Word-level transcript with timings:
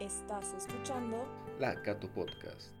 Estás 0.00 0.54
escuchando 0.54 1.26
La 1.58 1.82
Cato 1.82 2.08
Podcast. 2.12 2.72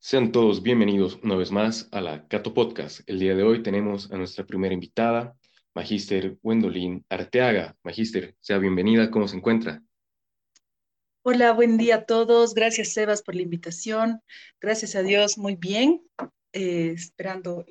Sean 0.00 0.32
todos 0.32 0.60
bienvenidos 0.60 1.20
una 1.22 1.36
vez 1.36 1.52
más 1.52 1.88
a 1.92 2.00
la 2.00 2.26
Cato 2.26 2.52
Podcast. 2.52 3.08
El 3.08 3.20
día 3.20 3.36
de 3.36 3.44
hoy 3.44 3.62
tenemos 3.62 4.10
a 4.10 4.16
nuestra 4.16 4.44
primera 4.44 4.74
invitada, 4.74 5.36
Magíster 5.72 6.36
Wendolin 6.42 7.04
Arteaga. 7.08 7.76
Magíster, 7.84 8.34
sea 8.40 8.58
bienvenida, 8.58 9.08
¿cómo 9.08 9.28
se 9.28 9.36
encuentra? 9.36 9.80
Hola, 11.30 11.52
buen 11.52 11.76
día 11.76 11.96
a 11.96 12.04
todos. 12.06 12.54
Gracias, 12.54 12.94
Sebas, 12.94 13.20
por 13.20 13.34
la 13.34 13.42
invitación. 13.42 14.22
Gracias 14.62 14.96
a 14.96 15.02
Dios, 15.02 15.36
muy 15.36 15.56
bien. 15.56 16.02
Eh, 16.54 16.92
esperando, 16.92 17.66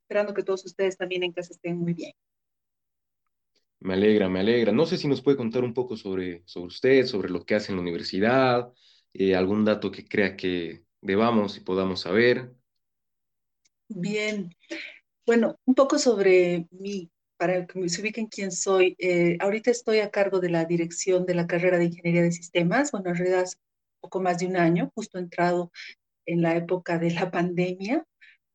esperando 0.00 0.32
que 0.32 0.42
todos 0.42 0.64
ustedes 0.64 0.96
también 0.96 1.24
en 1.24 1.32
casa 1.32 1.52
estén 1.52 1.76
muy 1.76 1.92
bien. 1.92 2.12
Me 3.80 3.92
alegra, 3.92 4.30
me 4.30 4.40
alegra. 4.40 4.72
No 4.72 4.86
sé 4.86 4.96
si 4.96 5.06
nos 5.08 5.20
puede 5.20 5.36
contar 5.36 5.62
un 5.62 5.74
poco 5.74 5.94
sobre, 5.98 6.42
sobre 6.46 6.68
usted, 6.68 7.04
sobre 7.04 7.28
lo 7.28 7.44
que 7.44 7.54
hace 7.54 7.70
en 7.70 7.76
la 7.76 7.82
universidad, 7.82 8.72
eh, 9.12 9.36
algún 9.36 9.66
dato 9.66 9.90
que 9.90 10.08
crea 10.08 10.34
que 10.34 10.84
debamos 11.02 11.58
y 11.58 11.60
podamos 11.60 12.00
saber. 12.00 12.54
Bien. 13.88 14.56
Bueno, 15.26 15.60
un 15.66 15.74
poco 15.74 15.98
sobre 15.98 16.66
mí, 16.70 17.10
para 17.38 17.66
que 17.66 17.88
se 17.88 18.02
ubiquen 18.02 18.26
quién 18.26 18.50
soy. 18.50 18.96
Eh, 18.98 19.38
ahorita 19.40 19.70
estoy 19.70 20.00
a 20.00 20.10
cargo 20.10 20.40
de 20.40 20.50
la 20.50 20.64
dirección 20.64 21.24
de 21.24 21.34
la 21.34 21.46
carrera 21.46 21.78
de 21.78 21.86
Ingeniería 21.86 22.22
de 22.22 22.32
Sistemas. 22.32 22.90
Bueno, 22.90 23.10
en 23.10 23.16
realidad 23.16 23.46
poco 24.00 24.20
más 24.20 24.38
de 24.38 24.46
un 24.46 24.56
año, 24.56 24.90
justo 24.94 25.18
entrado 25.18 25.70
en 26.26 26.42
la 26.42 26.56
época 26.56 26.98
de 26.98 27.12
la 27.12 27.30
pandemia. 27.30 28.04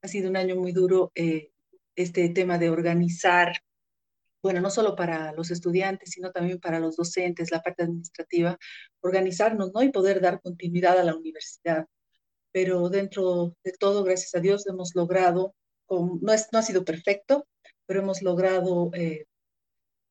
Ha 0.02 0.08
sido 0.08 0.30
un 0.30 0.38
año 0.38 0.56
muy 0.58 0.74
duro 0.74 1.12
eh, 1.16 1.52
este 1.96 2.28
tema 2.30 2.58
de 2.58 2.70
organizar, 2.70 3.58
bueno, 4.42 4.60
no 4.60 4.70
solo 4.70 4.96
para 4.96 5.32
los 5.32 5.50
estudiantes, 5.50 6.12
sino 6.12 6.32
también 6.32 6.60
para 6.60 6.80
los 6.80 6.98
docentes, 6.98 7.52
la 7.52 7.62
parte 7.62 7.84
administrativa, 7.84 8.58
organizarnos, 9.02 9.72
¿no? 9.74 9.82
Y 9.82 9.92
poder 9.92 10.20
dar 10.20 10.42
continuidad 10.42 11.00
a 11.00 11.04
la 11.06 11.16
universidad. 11.16 11.86
Pero 12.52 12.90
dentro 12.90 13.56
de 13.64 13.72
todo, 13.72 14.04
gracias 14.04 14.36
a 14.36 14.42
Dios, 14.42 14.68
hemos 14.68 14.94
logrado, 14.94 15.56
con, 15.86 16.20
no, 16.22 16.34
es, 16.34 16.50
no 16.52 16.60
ha 16.60 16.64
sido 16.64 16.84
perfecto, 16.84 17.48
pero 17.86 18.02
hemos 18.02 18.22
logrado 18.22 18.92
eh, 18.94 19.26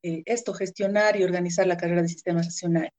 eh, 0.02 0.22
esto, 0.26 0.52
gestionar 0.54 1.18
y 1.18 1.24
organizar 1.24 1.66
la 1.66 1.76
carrera 1.76 2.02
de 2.02 2.08
Sistemas 2.08 2.46
Nacional. 2.46 2.90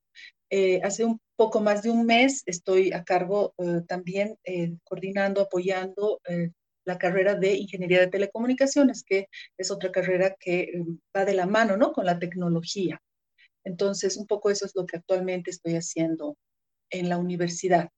Eh, 0.50 0.82
hace 0.84 1.04
un 1.06 1.20
poco 1.36 1.62
más 1.62 1.82
de 1.84 1.90
un 1.90 2.06
mes 2.06 2.44
estoy 2.46 2.92
a 2.92 3.04
cargo 3.04 3.56
también 3.88 4.38
coordinando, 4.84 5.42
apoyando 5.42 6.20
la 6.86 6.98
carrera 7.00 7.34
de 7.34 7.56
Ingeniería 7.56 8.02
de 8.02 8.08
Telecomunicaciones, 8.08 9.04
que 9.04 9.28
es 9.58 9.72
otra 9.72 9.92
carrera 9.92 10.36
que 10.40 10.84
va 11.16 11.26
de 11.26 11.34
la 11.34 11.48
mano 11.48 11.76
¿no? 11.76 11.92
con 11.92 12.06
la 12.06 12.20
tecnología. 12.20 13.02
Entonces, 13.64 14.16
un 14.18 14.28
poco 14.28 14.52
eso 14.52 14.66
es 14.66 14.74
lo 14.76 14.86
que 14.86 14.98
actualmente 14.98 15.50
estoy 15.50 15.74
haciendo 15.74 16.38
en 16.92 17.10
la 17.10 17.18
universidad. 17.18 17.90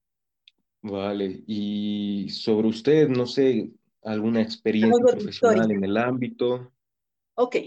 Vale, 0.82 1.44
y 1.48 2.28
sobre 2.30 2.68
usted, 2.68 3.10
no 3.10 3.26
sé, 3.26 3.72
alguna 4.06 4.42
experiencia 4.42 5.04
profesional 5.04 5.72
en 5.72 5.84
el 5.84 5.98
ámbito. 5.98 6.72
Ok, 7.36 7.58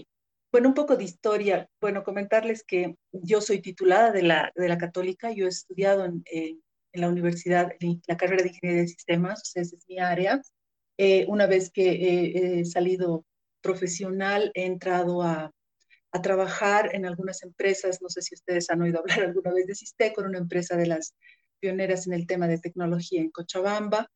bueno, 0.51 0.69
un 0.69 0.73
poco 0.73 0.95
de 0.95 1.03
historia. 1.03 1.69
Bueno, 1.79 2.03
comentarles 2.03 2.63
que 2.63 2.95
yo 3.11 3.41
soy 3.41 3.61
titulada 3.61 4.11
de 4.11 4.23
la, 4.23 4.51
de 4.55 4.67
la 4.67 4.77
Católica, 4.77 5.31
yo 5.31 5.45
he 5.45 5.49
estudiado 5.49 6.05
en, 6.05 6.23
en, 6.25 6.61
la 6.93 7.09
universidad, 7.09 7.71
en 7.79 8.01
la 8.07 8.17
carrera 8.17 8.41
de 8.41 8.49
Ingeniería 8.49 8.81
de 8.81 8.87
Sistemas, 8.87 9.41
o 9.41 9.45
sea, 9.45 9.61
esa 9.61 9.75
es 9.75 9.85
mi 9.87 9.99
área. 9.99 10.41
Eh, 10.97 11.25
una 11.27 11.45
vez 11.45 11.69
que 11.71 12.59
he 12.59 12.65
salido 12.65 13.25
profesional, 13.61 14.51
he 14.55 14.65
entrado 14.65 15.21
a, 15.21 15.51
a, 16.11 16.21
trabajar 16.21 16.95
en 16.95 17.05
algunas 17.05 17.43
empresas, 17.43 18.01
no 18.01 18.09
sé 18.09 18.21
si 18.21 18.33
ustedes 18.33 18.69
han 18.69 18.81
oído 18.81 18.99
hablar 19.17 19.21
alguna 19.21 19.53
vez 19.53 19.67
de 19.67 19.75
Sistecor, 19.75 20.25
una 20.25 20.39
empresa 20.39 20.75
de 20.75 20.87
las 20.87 21.15
pioneras 21.59 22.07
en 22.07 22.13
el 22.13 22.25
tema 22.25 22.47
de 22.47 22.57
tecnología 22.57 23.21
en 23.21 23.29
Cochabamba. 23.29 24.09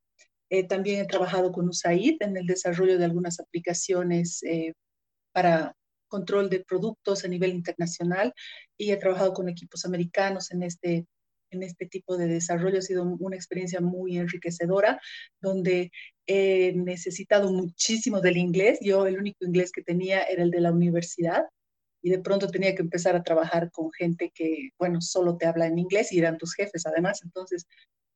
Eh, 0.54 0.64
también 0.68 1.00
he 1.00 1.08
trabajado 1.08 1.52
con 1.52 1.68
USAID 1.68 2.18
en 2.20 2.38
el 2.38 2.46
desarrollo 2.46 3.00
de 3.00 3.06
algunas 3.06 3.40
aplicaciones 3.40 4.44
eh, 4.44 4.74
para 5.32 5.76
control 6.08 6.48
de 6.48 6.64
productos 6.64 7.26
a 7.26 7.28
nivel 7.28 7.56
internacional 7.56 8.32
y 8.78 8.92
he 8.92 8.98
trabajado 8.98 9.34
con 9.34 9.50
equipos 9.50 9.84
americanos 9.84 10.52
en 10.52 10.62
este, 10.62 11.08
en 11.50 11.64
este 11.64 11.88
tipo 11.88 12.18
de 12.18 12.28
desarrollo. 12.28 12.78
Ha 12.78 12.82
sido 12.84 13.04
una 13.04 13.36
experiencia 13.36 13.82
muy 13.82 14.20
enriquecedora 14.20 15.02
donde 15.42 15.92
he 16.28 16.74
necesitado 16.76 17.52
muchísimo 17.52 18.22
del 18.22 18.38
inglés. 18.38 18.78
Yo 18.80 19.08
el 19.08 19.18
único 19.18 19.46
inglés 19.46 19.72
que 19.72 19.82
tenía 19.82 20.22
era 20.22 20.44
el 20.44 20.52
de 20.52 20.62
la 20.62 20.72
universidad 20.72 21.46
y 22.04 22.12
de 22.12 22.20
pronto 22.20 22.48
tenía 22.48 22.76
que 22.76 22.84
empezar 22.84 23.16
a 23.16 23.24
trabajar 23.24 23.72
con 23.72 23.92
gente 23.92 24.32
que, 24.36 24.70
bueno, 24.78 25.02
solo 25.02 25.36
te 25.36 25.48
habla 25.48 25.66
en 25.66 25.80
inglés 25.80 26.12
y 26.12 26.20
eran 26.20 26.38
tus 26.38 26.54
jefes 26.54 26.86
además. 26.86 27.22
Entonces, 27.24 27.66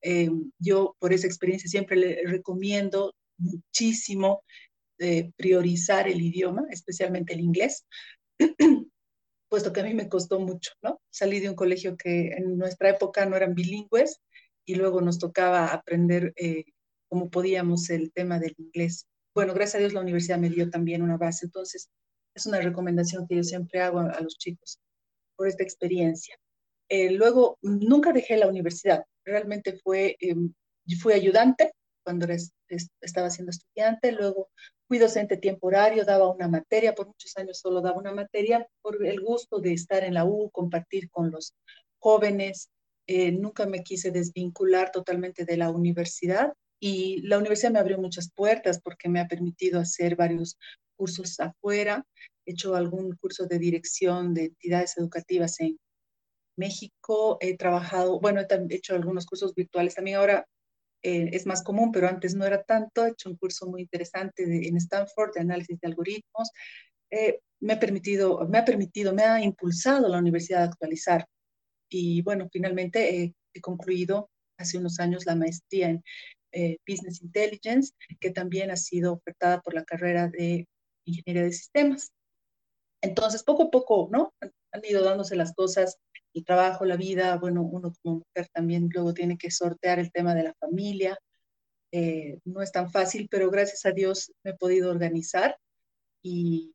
eh, 0.02 0.30
yo 0.60 0.96
por 1.00 1.14
esa 1.14 1.28
experiencia 1.28 1.70
siempre 1.70 1.98
le 1.98 2.22
recomiendo 2.26 3.14
muchísimo 3.38 4.44
eh, 5.00 5.32
priorizar 5.36 6.08
el 6.08 6.22
idioma, 6.22 6.66
especialmente 6.72 7.34
el 7.34 7.42
inglés, 7.42 7.86
puesto 9.50 9.74
que 9.74 9.82
a 9.82 9.84
mí 9.84 9.94
me 9.94 10.10
costó 10.10 10.40
mucho, 10.40 10.72
¿no? 10.82 11.00
Salí 11.12 11.40
de 11.40 11.50
un 11.50 11.56
colegio 11.56 11.96
que 11.98 12.30
en 12.30 12.58
nuestra 12.58 12.90
época 12.90 13.26
no 13.26 13.36
eran 13.36 13.56
bilingües 13.56 14.20
y 14.66 14.76
luego 14.76 15.02
nos 15.02 15.20
tocaba 15.20 15.68
aprender 15.68 16.34
eh, 16.36 16.66
como 17.10 17.30
podíamos 17.30 17.90
el 17.90 18.12
tema 18.12 18.40
del 18.40 18.56
inglés. 18.58 19.06
Bueno, 19.34 19.54
gracias 19.54 19.76
a 19.76 19.80
Dios 19.80 19.94
la 19.94 20.02
universidad 20.02 20.40
me 20.40 20.50
dio 20.50 20.70
también 20.70 21.02
una 21.02 21.18
base, 21.18 21.46
entonces 21.46 21.90
es 22.36 22.46
una 22.46 22.60
recomendación 22.60 23.28
que 23.28 23.36
yo 23.36 23.44
siempre 23.44 23.82
hago 23.82 24.00
a, 24.00 24.20
los 24.22 24.38
chicos 24.38 24.80
por 25.36 25.48
esta 25.48 25.64
experiencia. 25.64 26.36
Luego, 26.90 27.58
nunca 27.62 28.14
dejé 28.14 28.38
la 28.38 28.48
universidad, 28.48 29.04
realmente 29.28 29.78
fue, 29.84 30.16
eh, 30.20 30.36
fui 31.00 31.14
ayudante 31.14 31.72
cuando 32.04 32.26
estaba 33.02 33.30
siendo 33.30 33.52
estudiante, 33.52 34.14
luego 34.14 34.50
fui 34.88 34.98
docente 34.98 35.36
temporario, 35.36 36.06
daba 36.06 36.34
una 36.34 36.48
materia, 36.48 36.96
por 36.96 37.08
muchos 37.08 37.36
años 37.36 37.60
solo 37.60 37.82
daba 37.82 37.98
una 37.98 38.14
materia, 38.14 38.66
por 38.82 39.06
el 39.06 39.20
gusto 39.20 39.60
de 39.60 39.74
estar 39.74 40.06
en 40.06 40.14
la 40.14 40.24
U, 40.24 40.50
compartir 40.52 41.10
con 41.10 41.32
los 41.32 41.54
jóvenes, 42.00 42.70
eh, 43.08 43.34
nunca 43.34 43.66
me 43.66 43.84
quise 43.84 44.12
desvincular 44.12 44.92
totalmente 44.92 45.44
de 45.44 45.58
la 45.58 45.70
universidad 45.70 46.54
y 46.80 47.22
la 47.24 47.38
universidad 47.38 47.72
me 47.72 47.80
abrió 47.80 47.98
muchas 47.98 48.32
puertas 48.32 48.80
porque 48.82 49.10
me 49.10 49.20
ha 49.20 49.28
permitido 49.28 49.82
hacer 49.82 50.16
varios 50.16 50.58
cursos 50.96 51.40
afuera, 51.42 52.06
he 52.46 52.52
hecho 52.52 52.76
algún 52.76 53.18
curso 53.18 53.48
de 53.48 53.60
dirección 53.60 54.34
de 54.34 54.46
entidades 54.46 54.98
educativas 54.98 55.60
en 55.60 55.78
México, 56.58 57.38
he 57.42 57.56
trabajado, 57.58 58.20
bueno, 58.20 58.42
he 58.42 58.76
hecho 58.76 58.96
algunos 58.96 59.26
cursos 59.26 59.54
virtuales 59.56 59.96
también 59.96 60.18
ahora 60.18 60.46
eh, 61.04 61.30
es 61.34 61.46
más 61.46 61.64
común, 61.64 61.92
pero 61.92 62.08
antes 62.08 62.36
no 62.36 62.46
era 62.46 62.64
tanto. 62.64 63.06
He 63.06 63.12
hecho 63.12 63.30
un 63.30 63.38
curso 63.38 63.68
muy 63.68 63.82
interesante 63.82 64.46
de, 64.46 64.68
en 64.68 64.78
Stanford 64.78 65.34
de 65.34 65.42
análisis 65.42 65.80
de 65.80 65.88
algoritmos. 65.88 66.52
Eh, 67.12 67.40
me, 67.62 67.74
ha 67.74 67.80
permitido, 67.80 68.46
me 68.48 68.58
ha 68.58 68.66
permitido, 68.66 69.14
me 69.14 69.24
ha 69.24 69.42
impulsado 69.42 70.08
la 70.10 70.20
universidad 70.20 70.64
a 70.64 70.66
actualizar. 70.66 71.26
Y 71.90 72.22
bueno, 72.22 72.50
finalmente 72.52 73.24
eh, 73.24 73.34
he 73.54 73.62
concluido 73.62 74.30
hace 74.58 74.78
unos 74.78 75.00
años 75.00 75.26
la 75.26 75.36
maestría 75.36 75.90
en 75.90 76.04
eh, 76.52 76.78
Business 76.88 77.22
Intelligence, 77.22 77.94
que 78.20 78.32
también 78.32 78.72
ha 78.72 78.78
sido 78.78 79.14
ofertada 79.14 79.62
por 79.62 79.74
la 79.74 79.84
carrera 79.84 80.28
de 80.28 80.68
Ingeniería 81.06 81.44
de 81.44 81.54
Sistemas. 81.54 82.12
Entonces, 83.02 83.44
poco 83.44 83.64
a 83.64 83.70
poco, 83.72 84.10
¿no? 84.12 84.34
Han 84.42 84.82
ido 84.84 85.04
dándose 85.04 85.36
las 85.36 85.54
cosas 85.54 85.98
el 86.34 86.46
trabajo, 86.46 86.86
la 86.86 86.98
vida, 86.98 87.38
bueno, 87.38 87.64
uno 87.64 87.94
como 88.02 88.18
mujer 88.18 88.48
también 88.54 88.90
luego 88.94 89.14
tiene 89.14 89.38
que 89.38 89.52
sortear 89.52 90.00
el 90.00 90.12
tema 90.12 90.36
de 90.36 90.44
la 90.44 90.54
familia. 90.56 91.18
Eh, 91.92 92.40
no 92.46 92.62
es 92.62 92.72
tan 92.72 92.92
fácil, 92.92 93.28
pero 93.30 93.50
gracias 93.50 93.86
a 93.86 93.92
Dios 93.92 94.32
me 94.44 94.52
he 94.52 94.56
podido 94.56 94.92
organizar 94.92 95.58
y 96.22 96.74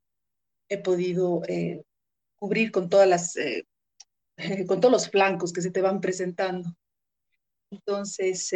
he 0.69 0.79
podido 0.79 1.43
eh, 1.49 1.83
cubrir 2.39 2.73
con 2.73 2.89
todas 2.89 3.09
las, 3.09 3.37
eh, 3.37 3.67
con 4.67 4.81
todos 4.81 4.93
los 4.93 5.11
flancos 5.11 5.53
que 5.53 5.63
se 5.63 5.71
te 5.71 5.83
van 5.83 6.01
presentando. 6.01 6.75
Entonces, 7.71 8.51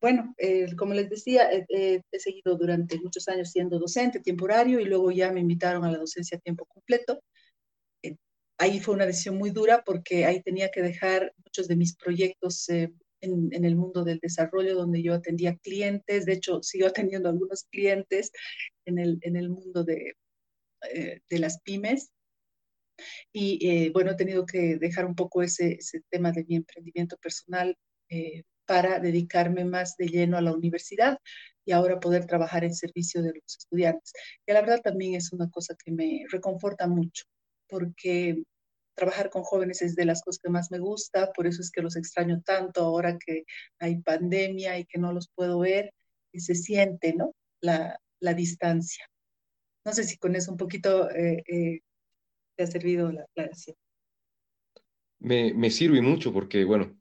bueno, 0.00 0.32
como 0.76 0.94
les 0.94 1.10
decía, 1.10 1.50
he 1.50 2.02
seguido 2.12 2.56
durante 2.56 3.00
muchos 3.00 3.26
años 3.26 3.50
siendo 3.50 3.80
docente 3.80 4.20
temporario 4.20 4.78
y 4.78 4.84
luego 4.84 5.10
ya 5.10 5.32
me 5.32 5.40
invitaron 5.40 5.84
a 5.84 5.90
la 5.90 5.98
docencia 5.98 6.38
a 6.38 6.40
tiempo 6.40 6.64
completo 6.66 7.20
ahí 8.58 8.80
fue 8.80 8.94
una 8.94 9.06
decisión 9.06 9.36
muy 9.36 9.50
dura 9.50 9.82
porque 9.84 10.24
ahí 10.24 10.42
tenía 10.42 10.70
que 10.70 10.82
dejar 10.82 11.32
muchos 11.44 11.68
de 11.68 11.76
mis 11.76 11.96
proyectos 11.96 12.68
eh, 12.68 12.92
en, 13.20 13.64
el 13.64 13.76
mundo 13.76 14.04
del 14.04 14.18
desarrollo, 14.20 14.74
donde 14.74 15.02
yo 15.02 15.14
atendía 15.14 15.56
clientes, 15.56 16.26
de 16.26 16.32
hecho 16.34 16.62
sigo 16.62 16.86
atendiendo 17.12 17.28
algunos 17.28 17.64
clientes 17.70 18.30
en 18.84 18.98
el, 18.98 19.18
en 19.22 19.36
el 19.36 19.48
mundo 19.50 19.84
de, 19.84 20.14
eh, 20.92 21.20
de 21.28 21.38
las 21.38 21.60
pymes. 21.62 22.10
Y 23.32 23.66
eh, 23.68 23.90
bueno, 23.90 24.12
he 24.12 24.16
tenido 24.16 24.46
que 24.46 24.76
dejar 24.76 25.04
un 25.04 25.16
poco 25.16 25.42
ese, 25.42 25.74
ese 25.74 26.02
tema 26.10 26.30
de 26.30 26.44
mi 26.44 26.56
emprendimiento 26.56 27.16
personal 27.16 27.76
para 28.66 29.00
dedicarme 29.00 29.64
más 29.64 29.96
de 29.96 30.06
lleno 30.06 30.36
a 30.36 30.40
la 30.40 30.52
universidad 30.52 31.18
y 31.64 31.72
ahora 31.72 31.98
poder 31.98 32.26
trabajar 32.26 32.64
en 32.64 32.74
servicio 32.74 33.22
de 33.22 33.32
los 33.34 33.58
estudiantes. 33.58 34.12
Y 34.46 34.52
la 34.52 34.60
verdad 34.60 34.80
también 34.82 35.14
es 35.14 35.32
una 35.32 35.50
cosa 35.50 35.74
que 35.82 35.90
me 35.90 36.24
reconforta 36.30 36.86
mucho, 36.86 37.24
porque 37.74 38.44
trabajar 38.94 39.28
con 39.28 39.42
jóvenes 39.42 39.82
es 39.82 39.96
de 39.96 40.04
las 40.04 40.22
cosas 40.22 40.40
que 40.40 40.50
más 40.50 40.70
me 40.70 40.78
gusta, 40.78 41.32
por 41.32 41.48
eso 41.48 41.60
es 41.60 41.72
que 41.72 41.82
los 41.82 41.96
extraño 41.96 42.40
tanto 42.42 42.82
ahora 42.82 43.18
que 43.18 43.42
hay 43.80 43.96
pandemia 43.96 44.78
y 44.78 44.84
que 44.84 45.00
no 45.00 45.12
los 45.12 45.28
puedo 45.34 45.58
ver, 45.58 45.92
y 46.32 46.38
se 46.38 46.54
siente, 46.54 47.12
¿no? 47.14 47.34
La, 47.60 47.98
la 48.20 48.34
distancia. 48.34 49.04
No 49.84 49.92
sé 49.92 50.04
si 50.04 50.16
con 50.16 50.36
eso 50.36 50.52
un 50.52 50.56
poquito 50.56 51.10
eh, 51.10 51.42
eh, 51.48 51.80
te 52.56 52.62
ha 52.62 52.66
servido 52.68 53.10
la 53.10 53.22
aclaración. 53.22 53.76
Me, 55.18 55.52
me 55.54 55.70
sirve 55.70 56.00
mucho 56.00 56.32
porque, 56.32 56.64
bueno, 56.64 56.96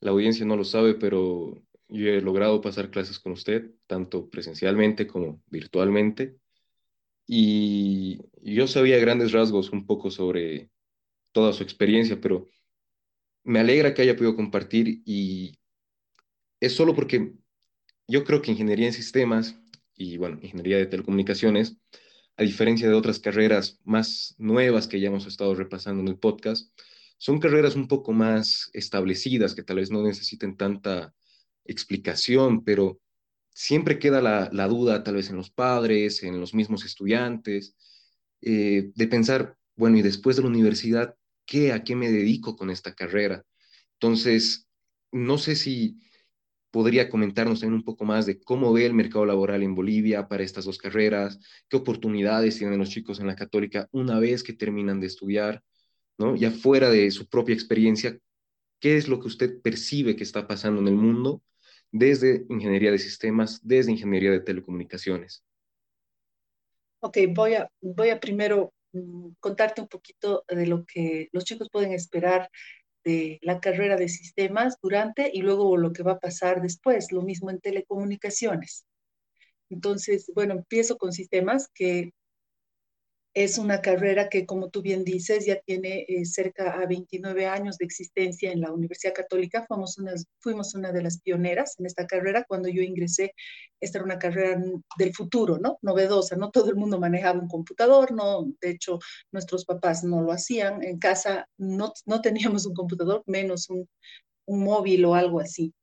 la 0.00 0.12
audiencia 0.12 0.46
no 0.46 0.56
lo 0.56 0.64
sabe, 0.64 0.94
pero 0.94 1.62
yo 1.88 2.08
he 2.08 2.22
logrado 2.22 2.62
pasar 2.62 2.90
clases 2.90 3.18
con 3.18 3.32
usted, 3.32 3.70
tanto 3.86 4.30
presencialmente 4.30 5.06
como 5.06 5.42
virtualmente, 5.48 6.38
y 7.26 8.20
yo 8.42 8.66
sabía 8.66 8.98
grandes 8.98 9.32
rasgos 9.32 9.70
un 9.70 9.86
poco 9.86 10.10
sobre 10.10 10.70
toda 11.32 11.52
su 11.52 11.62
experiencia, 11.62 12.20
pero 12.20 12.48
me 13.44 13.60
alegra 13.60 13.94
que 13.94 14.02
haya 14.02 14.16
podido 14.16 14.36
compartir 14.36 15.02
y 15.04 15.58
es 16.60 16.74
solo 16.74 16.94
porque 16.94 17.32
yo 18.08 18.24
creo 18.24 18.42
que 18.42 18.50
ingeniería 18.50 18.86
en 18.86 18.92
sistemas 18.92 19.58
y, 19.94 20.16
bueno, 20.16 20.38
ingeniería 20.42 20.78
de 20.78 20.86
telecomunicaciones, 20.86 21.76
a 22.36 22.42
diferencia 22.42 22.88
de 22.88 22.94
otras 22.94 23.18
carreras 23.18 23.80
más 23.84 24.34
nuevas 24.38 24.88
que 24.88 25.00
ya 25.00 25.08
hemos 25.08 25.26
estado 25.26 25.54
repasando 25.54 26.02
en 26.02 26.08
el 26.08 26.18
podcast, 26.18 26.70
son 27.18 27.38
carreras 27.38 27.76
un 27.76 27.86
poco 27.86 28.12
más 28.12 28.70
establecidas, 28.72 29.54
que 29.54 29.62
tal 29.62 29.76
vez 29.76 29.90
no 29.90 30.02
necesiten 30.02 30.56
tanta 30.56 31.14
explicación, 31.64 32.64
pero 32.64 33.00
siempre 33.54 33.98
queda 33.98 34.20
la, 34.20 34.68
duda 34.68 35.04
tal 35.04 35.14
vez 35.16 35.30
en 35.30 35.36
los 35.36 35.50
padres, 35.50 36.22
en 36.22 36.40
los 36.40 36.54
mismos 36.54 36.84
estudiantes, 36.84 37.76
eh, 38.42 38.90
de 38.94 39.08
pensar, 39.08 39.56
bueno, 39.76 39.96
y 39.98 40.02
después 40.02 40.36
de 40.36 40.42
la 40.42 40.48
universidad, 40.48 41.16
¿qué? 41.46 41.72
¿A 41.72 41.84
qué 41.84 41.96
me 41.96 42.10
dedico 42.10 42.56
con 42.56 42.70
esta 42.70 42.94
carrera? 42.94 43.44
Entonces, 43.94 44.68
no 45.12 45.38
sé 45.38 45.56
si 45.56 45.98
podría 46.70 47.08
comentarnos 47.08 47.60
también 47.60 47.78
un 47.78 47.84
poco 47.84 48.04
más 48.04 48.26
de 48.26 48.40
cómo 48.40 48.72
ve 48.72 48.86
el 48.86 48.94
mercado 48.94 49.24
laboral 49.26 49.62
en 49.62 49.76
Bolivia 49.76 50.28
para 50.28 50.42
estas 50.42 50.64
dos 50.64 50.78
carreras, 50.78 51.38
qué 51.68 51.76
oportunidades 51.76 52.58
tienen 52.58 52.78
los 52.80 52.90
chicos 52.90 53.20
en 53.20 53.28
la 53.28 53.36
católica 53.36 53.88
una 53.92 54.18
vez 54.18 54.42
que 54.42 54.54
terminan 54.54 55.00
de 55.00 55.06
estudiar, 55.06 55.62
¿no? 56.18 56.36
Ya 56.36 56.50
fuera 56.50 56.90
de 56.90 57.10
su 57.12 57.28
propia 57.28 57.54
experiencia, 57.54 58.18
¿qué 58.80 58.96
es 58.96 59.08
lo 59.08 59.20
que 59.20 59.28
usted 59.28 59.62
percibe 59.62 60.16
que 60.16 60.24
está 60.24 60.48
pasando 60.48 60.80
en 60.80 60.88
el 60.88 60.96
mundo 60.96 61.42
desde 61.94 62.44
ingeniería 62.48 62.90
de 62.90 62.98
sistemas, 62.98 63.60
desde 63.62 63.92
ingeniería 63.92 64.32
de 64.32 64.40
telecomunicaciones? 64.40 65.44
Ok, 66.98 67.18
voy 67.30 67.54
a, 67.54 67.70
voy 67.80 68.10
a 68.10 68.18
primero 68.18 68.74
mm, 68.92 69.28
contarte 69.38 69.80
un 69.80 69.86
poquito 69.86 70.44
de 70.48 70.66
lo 70.66 70.84
que 70.84 71.28
los 71.30 71.44
chicos 71.44 71.68
pueden 71.70 71.92
esperar 71.92 72.50
de 73.04 73.38
la 73.42 73.60
carrera 73.60 73.96
de 73.96 74.08
sistemas 74.08 74.76
durante 74.82 75.30
y 75.32 75.42
luego 75.42 75.76
lo 75.76 75.92
que 75.92 76.02
va 76.02 76.12
a 76.12 76.18
pasar 76.18 76.60
después, 76.60 77.12
lo 77.12 77.22
mismo 77.22 77.48
en 77.50 77.60
telecomunicaciones. 77.60 78.86
Entonces, 79.70 80.32
bueno, 80.34 80.54
empiezo 80.54 80.98
con 80.98 81.12
sistemas, 81.12 81.70
que 81.72 82.12
es 83.34 83.58
una 83.58 83.80
carrera 83.80 84.28
que, 84.28 84.46
como 84.46 84.70
tú 84.70 84.80
bien 84.80 85.04
dices, 85.04 85.44
ya 85.44 85.60
tiene 85.60 86.04
eh, 86.08 86.24
cerca 86.24 86.80
a 86.80 86.86
29 86.86 87.46
años 87.46 87.76
de 87.78 87.84
existencia 87.84 88.52
en 88.52 88.60
la 88.60 88.72
Universidad 88.72 89.12
Católica. 89.12 89.64
Fuimos 89.66 89.98
una, 89.98 90.12
fuimos 90.38 90.74
una 90.76 90.92
de 90.92 91.02
las 91.02 91.20
pioneras 91.20 91.74
en 91.80 91.86
esta 91.86 92.06
carrera. 92.06 92.44
Cuando 92.46 92.68
yo 92.68 92.80
ingresé, 92.80 93.34
esta 93.80 93.98
era 93.98 94.04
una 94.04 94.20
carrera 94.20 94.62
del 94.98 95.12
futuro, 95.12 95.58
¿no? 95.58 95.78
Novedosa. 95.82 96.36
No 96.36 96.52
todo 96.52 96.70
el 96.70 96.76
mundo 96.76 97.00
manejaba 97.00 97.40
un 97.40 97.48
computador, 97.48 98.12
no. 98.12 98.44
De 98.60 98.70
hecho, 98.70 99.00
nuestros 99.32 99.64
papás 99.64 100.04
no 100.04 100.22
lo 100.22 100.30
hacían. 100.30 100.84
En 100.84 101.00
casa 101.00 101.48
no, 101.58 101.92
no 102.06 102.20
teníamos 102.20 102.66
un 102.66 102.74
computador, 102.74 103.24
menos 103.26 103.68
un, 103.68 103.88
un 104.46 104.62
móvil 104.62 105.04
o 105.06 105.14
algo 105.16 105.40
así. 105.40 105.74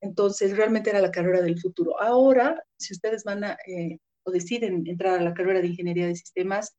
Entonces, 0.00 0.56
realmente 0.56 0.90
era 0.90 1.00
la 1.00 1.10
carrera 1.10 1.42
del 1.42 1.60
futuro. 1.60 2.00
Ahora, 2.00 2.62
si 2.78 2.94
ustedes 2.94 3.24
van 3.24 3.42
a, 3.42 3.58
eh, 3.66 3.98
o 4.22 4.30
deciden 4.30 4.86
entrar 4.86 5.18
a 5.18 5.22
la 5.22 5.34
carrera 5.34 5.60
de 5.60 5.68
ingeniería 5.68 6.06
de 6.06 6.14
sistemas, 6.14 6.74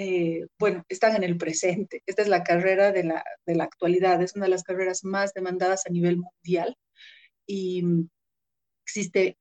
eh, 0.00 0.46
bueno, 0.60 0.84
están 0.88 1.16
en 1.16 1.24
el 1.24 1.36
presente. 1.36 2.02
Esta 2.06 2.22
es 2.22 2.28
la 2.28 2.44
carrera 2.44 2.92
de 2.92 3.02
la, 3.02 3.24
de 3.46 3.56
la 3.56 3.64
actualidad, 3.64 4.22
es 4.22 4.36
una 4.36 4.44
de 4.44 4.52
las 4.52 4.62
carreras 4.62 5.02
más 5.02 5.34
demandadas 5.34 5.86
a 5.86 5.90
nivel 5.90 6.18
mundial 6.18 6.76
y 7.46 7.82
mm, 7.82 8.08
existe 8.86 9.36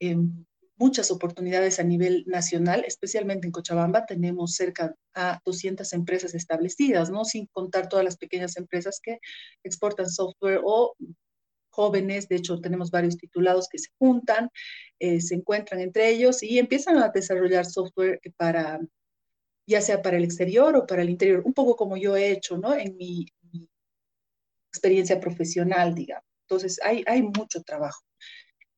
muchas 0.78 1.12
oportunidades 1.12 1.80
a 1.80 1.84
nivel 1.84 2.24
nacional, 2.26 2.84
especialmente 2.88 3.46
en 3.46 3.52
Cochabamba. 3.52 4.08
Tenemos 4.08 4.56
cerca 4.56 4.96
a 5.14 5.40
200 5.46 5.94
empresas 5.94 6.34
establecidas, 6.34 7.12
¿no? 7.12 7.24
Sin 7.24 7.46
contar 7.48 7.88
todas 7.88 8.06
las 8.06 8.18
pequeñas 8.18 8.58
empresas 8.58 9.00
que 9.02 9.20
exportan 9.64 10.10
software 10.10 10.62
o 10.64 10.96
jóvenes, 11.70 12.28
de 12.28 12.38
hecho 12.38 12.60
tenemos 12.60 12.90
varios 12.90 13.16
titulados 13.16 13.68
que 13.70 13.78
se 13.78 13.90
juntan, 14.00 14.50
eh, 14.98 15.22
se 15.22 15.36
encuentran 15.36 15.82
entre 15.82 16.10
ellos 16.10 16.42
y 16.42 16.58
empiezan 16.58 16.98
a 16.98 17.10
desarrollar 17.10 17.68
software 17.68 18.20
para 18.38 18.80
ya 19.68 19.82
sea 19.82 20.02
para 20.02 20.18
el 20.18 20.24
exterior 20.24 20.76
o 20.76 20.88
para 20.88 21.02
el 21.04 21.10
interior, 21.10 21.44
un 21.46 21.54
poco 21.54 21.76
como 21.76 21.98
yo 21.98 22.16
he 22.16 22.32
hecho, 22.32 22.58
¿no? 22.58 22.74
En 22.74 22.96
mi, 22.98 23.28
experiencia 24.70 25.20
profesional, 25.20 25.96
digamos. 25.96 26.26
Entonces, 26.44 26.80
hay, 26.84 27.04
hay 27.08 27.24
mucho 27.24 27.64
trabajo. 27.64 28.04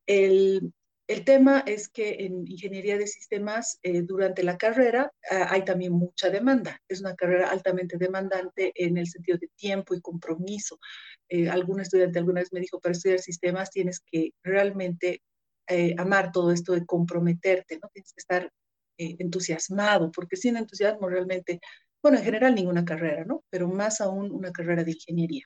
El, 0.06 0.74
el 1.10 1.26
tema 1.26 1.64
es 1.66 1.90
que 1.90 2.18
en 2.20 2.48
ingeniería 2.48 2.96
de 2.96 3.08
sistemas, 3.08 3.80
eh, 3.82 4.04
durante 4.04 4.44
la 4.44 4.58
carrera, 4.58 5.12
ah, 5.32 5.48
hay 5.50 5.66
también 5.66 5.92
mucha 5.92 6.30
demanda. 6.30 6.80
Es 6.88 7.02
una 7.02 7.16
carrera 7.16 7.50
altamente 7.50 7.98
demandante 7.98 8.72
en 8.76 8.96
el 8.96 9.08
sentido 9.08 9.40
de 9.40 9.50
tiempo 9.56 9.96
y 9.96 10.02
compromiso. 10.02 10.80
Eh, 11.28 11.50
algún 11.50 11.80
estudiante 11.82 12.20
alguna 12.20 12.42
vez 12.42 12.54
me 12.54 12.60
dijo, 12.60 12.80
para 12.80 12.94
estudiar 12.94 13.20
sistemas 13.20 13.72
tienes 13.72 14.02
que 14.02 14.34
realmente 14.44 15.24
eh, 15.68 15.96
amar 15.98 16.32
todo 16.32 16.52
esto 16.52 16.74
de 16.74 16.86
comprometerte, 16.86 17.80
¿no? 17.82 17.90
Tienes 17.92 18.14
que 18.14 18.22
estar 18.22 18.52
eh, 19.00 19.16
entusiasmado, 19.20 20.12
porque 20.12 20.36
sin 20.36 20.58
entusiasmo 20.58 21.08
realmente, 21.08 21.62
bueno, 22.04 22.18
en 22.18 22.26
general 22.26 22.54
ninguna 22.54 22.84
carrera, 22.84 23.24
¿no? 23.24 23.46
Pero 23.50 23.70
más 23.70 24.02
aún 24.02 24.30
una 24.30 24.52
carrera 24.52 24.84
de 24.84 24.92
ingeniería. 24.92 25.46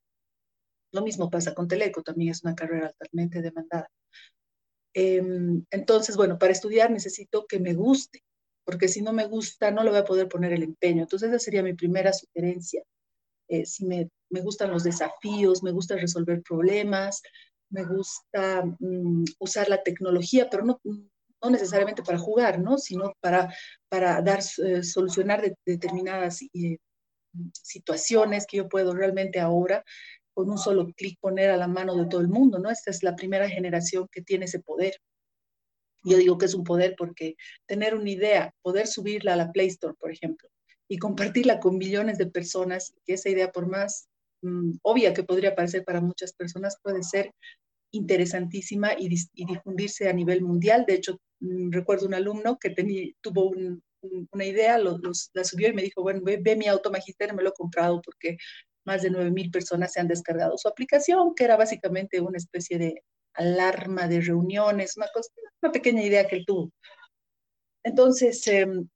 Lo 0.92 1.04
mismo 1.04 1.30
pasa 1.30 1.54
con 1.54 1.68
Teleco, 1.68 2.02
también 2.02 2.32
es 2.32 2.44
una 2.44 2.56
carrera 2.56 2.88
altamente 2.88 3.44
demandada. 3.44 3.88
Em, 4.96 5.64
entonces, 5.70 6.18
bueno, 6.18 6.40
para 6.40 6.52
estudiar 6.52 6.90
necesito 6.90 7.46
que 7.48 7.60
me 7.60 7.76
guste, 7.76 8.24
porque 8.66 8.88
si 8.88 9.04
no 9.04 9.14
me 9.14 9.28
gusta, 9.28 9.70
no 9.70 9.84
le 9.84 9.92
voy 9.92 10.00
a 10.00 10.06
poder 10.06 10.28
poner 10.28 10.52
el 10.54 10.64
empeño. 10.64 11.04
Entonces, 11.04 11.30
esa 11.30 11.38
sería 11.38 11.62
mi 11.62 11.76
primera 11.76 12.12
sugerencia. 12.12 12.82
Eh, 13.50 13.68
si 13.68 13.86
me, 13.86 14.10
me, 14.32 14.42
gustan 14.42 14.72
los 14.72 14.84
desafíos, 14.84 15.62
me 15.62 15.72
gusta 15.72 15.96
resolver 15.96 16.42
problemas, 16.42 17.22
me 17.70 17.86
gusta 17.86 18.64
mm, 18.80 19.26
usar 19.40 19.70
la 19.70 19.84
tecnología, 19.84 20.50
pero 20.50 20.66
no, 20.66 20.80
no 21.44 21.50
necesariamente 21.50 22.04
para 22.04 22.18
jugar, 22.18 22.60
¿no? 22.60 22.78
sino 22.78 23.14
para, 23.20 23.54
para 23.90 24.22
dar, 24.22 24.40
eh, 24.64 24.84
solucionar 24.84 25.44
determinadas 25.66 26.42
eh, 26.54 26.78
situaciones 27.52 28.46
que 28.48 28.58
yo 28.58 28.70
puedo 28.70 28.94
realmente 28.94 29.40
ahora 29.40 29.84
con 30.34 30.50
un 30.50 30.58
solo 30.58 30.88
clic 30.96 31.20
poner 31.20 31.50
a 31.50 31.58
la 31.58 31.68
mano 31.68 31.96
de 31.96 32.08
todo 32.08 32.22
el 32.22 32.28
mundo, 32.28 32.58
¿no? 32.58 32.72
Esta 32.72 32.90
es 32.90 33.04
la 33.04 33.16
primera 33.16 33.48
generación 33.48 34.08
que 34.12 34.22
tiene 34.22 34.46
ese 34.46 34.60
poder. 34.60 34.96
Yo 36.04 36.18
digo 36.18 36.38
que 36.38 36.46
es 36.46 36.56
un 36.56 36.64
poder 36.64 36.96
porque 36.98 37.36
tener 37.68 37.94
una 37.94 38.10
idea, 38.10 38.52
poder 38.64 38.88
subirla 38.88 39.34
a 39.34 39.38
la 39.38 39.52
Play 39.52 39.68
Store, 39.68 39.96
por 40.00 40.12
ejemplo, 40.12 40.50
y 40.88 40.98
compartirla 40.98 41.60
con 41.60 41.78
millones 41.78 42.18
de 42.18 42.26
personas, 42.26 42.94
que 43.06 43.14
esa 43.14 43.30
idea, 43.30 43.52
por 43.52 43.68
más 43.68 44.08
mm, 44.42 44.78
obvia 44.82 45.14
que 45.14 45.24
podría 45.24 45.56
parecer 45.56 45.84
para 45.86 46.02
muchas 46.02 46.34
personas, 46.34 46.78
puede 46.82 47.04
ser 47.04 47.32
interesantísima 47.94 48.94
y, 48.98 49.08
difundirse 49.34 50.10
a 50.10 50.14
nivel 50.14 50.42
mundial. 50.42 50.84
De 50.86 50.96
hecho, 50.96 51.20
recuerdo 51.72 52.08
un 52.08 52.14
alumno 52.14 52.58
que 52.58 52.70
tenía, 52.70 53.12
tuvo 53.22 53.52
una 54.32 54.46
idea, 54.46 54.78
la 54.78 55.44
subió 55.44 55.70
y 55.70 55.74
me 55.74 55.82
dijo, 55.82 56.02
bueno, 56.02 56.22
ve, 56.24 56.56
mi 56.56 56.68
auto 56.68 56.92
magister, 56.92 57.34
me 57.34 57.44
lo 57.44 57.50
he 57.50 57.54
comprado 57.54 58.02
porque 58.02 58.38
más 58.86 59.02
de 59.02 59.12
9.000 59.12 59.52
personas 59.52 59.94
se 59.94 60.00
han 60.00 60.08
descargado 60.08 60.58
su 60.58 60.68
aplicación, 60.68 61.34
que 61.36 61.46
era 61.46 61.56
básicamente 61.56 62.20
una 62.20 62.38
especie 62.38 62.78
de 62.78 63.04
alarma 63.34 64.08
de 64.08 64.22
reuniones, 64.22 64.96
una, 64.98 65.08
pequeña 65.72 66.04
idea 66.04 66.28
que 66.28 66.38
él 66.38 66.46
tuvo. 66.46 66.72
Entonces, 67.84 68.46
em, 68.48 68.88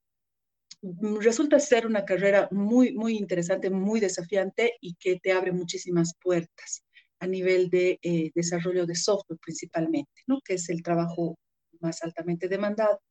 resulta 1.20 1.60
ser 1.60 1.88
una 1.88 2.06
carrera 2.06 2.48
muy, 2.52 2.94
muy 2.94 3.18
interesante, 3.18 3.70
muy 3.70 4.00
desafiante 4.00 4.74
y 4.82 4.96
que 4.96 5.20
te 5.20 5.32
abre 5.32 5.52
muchísimas 5.52 6.14
puertas 6.22 6.84
a 7.20 7.28
nivel 7.28 7.70
de 7.70 7.98
eh, 8.02 8.32
desarrollo 8.36 8.86
de 8.86 8.96
software 8.96 9.40
principalmente, 9.40 10.12
¿no? 10.28 10.40
que 10.44 10.54
es 10.56 10.70
el 10.70 10.84
trabajo 10.84 11.38
más 11.82 12.04
altamente 12.04 12.48
demandado. 12.48 13.02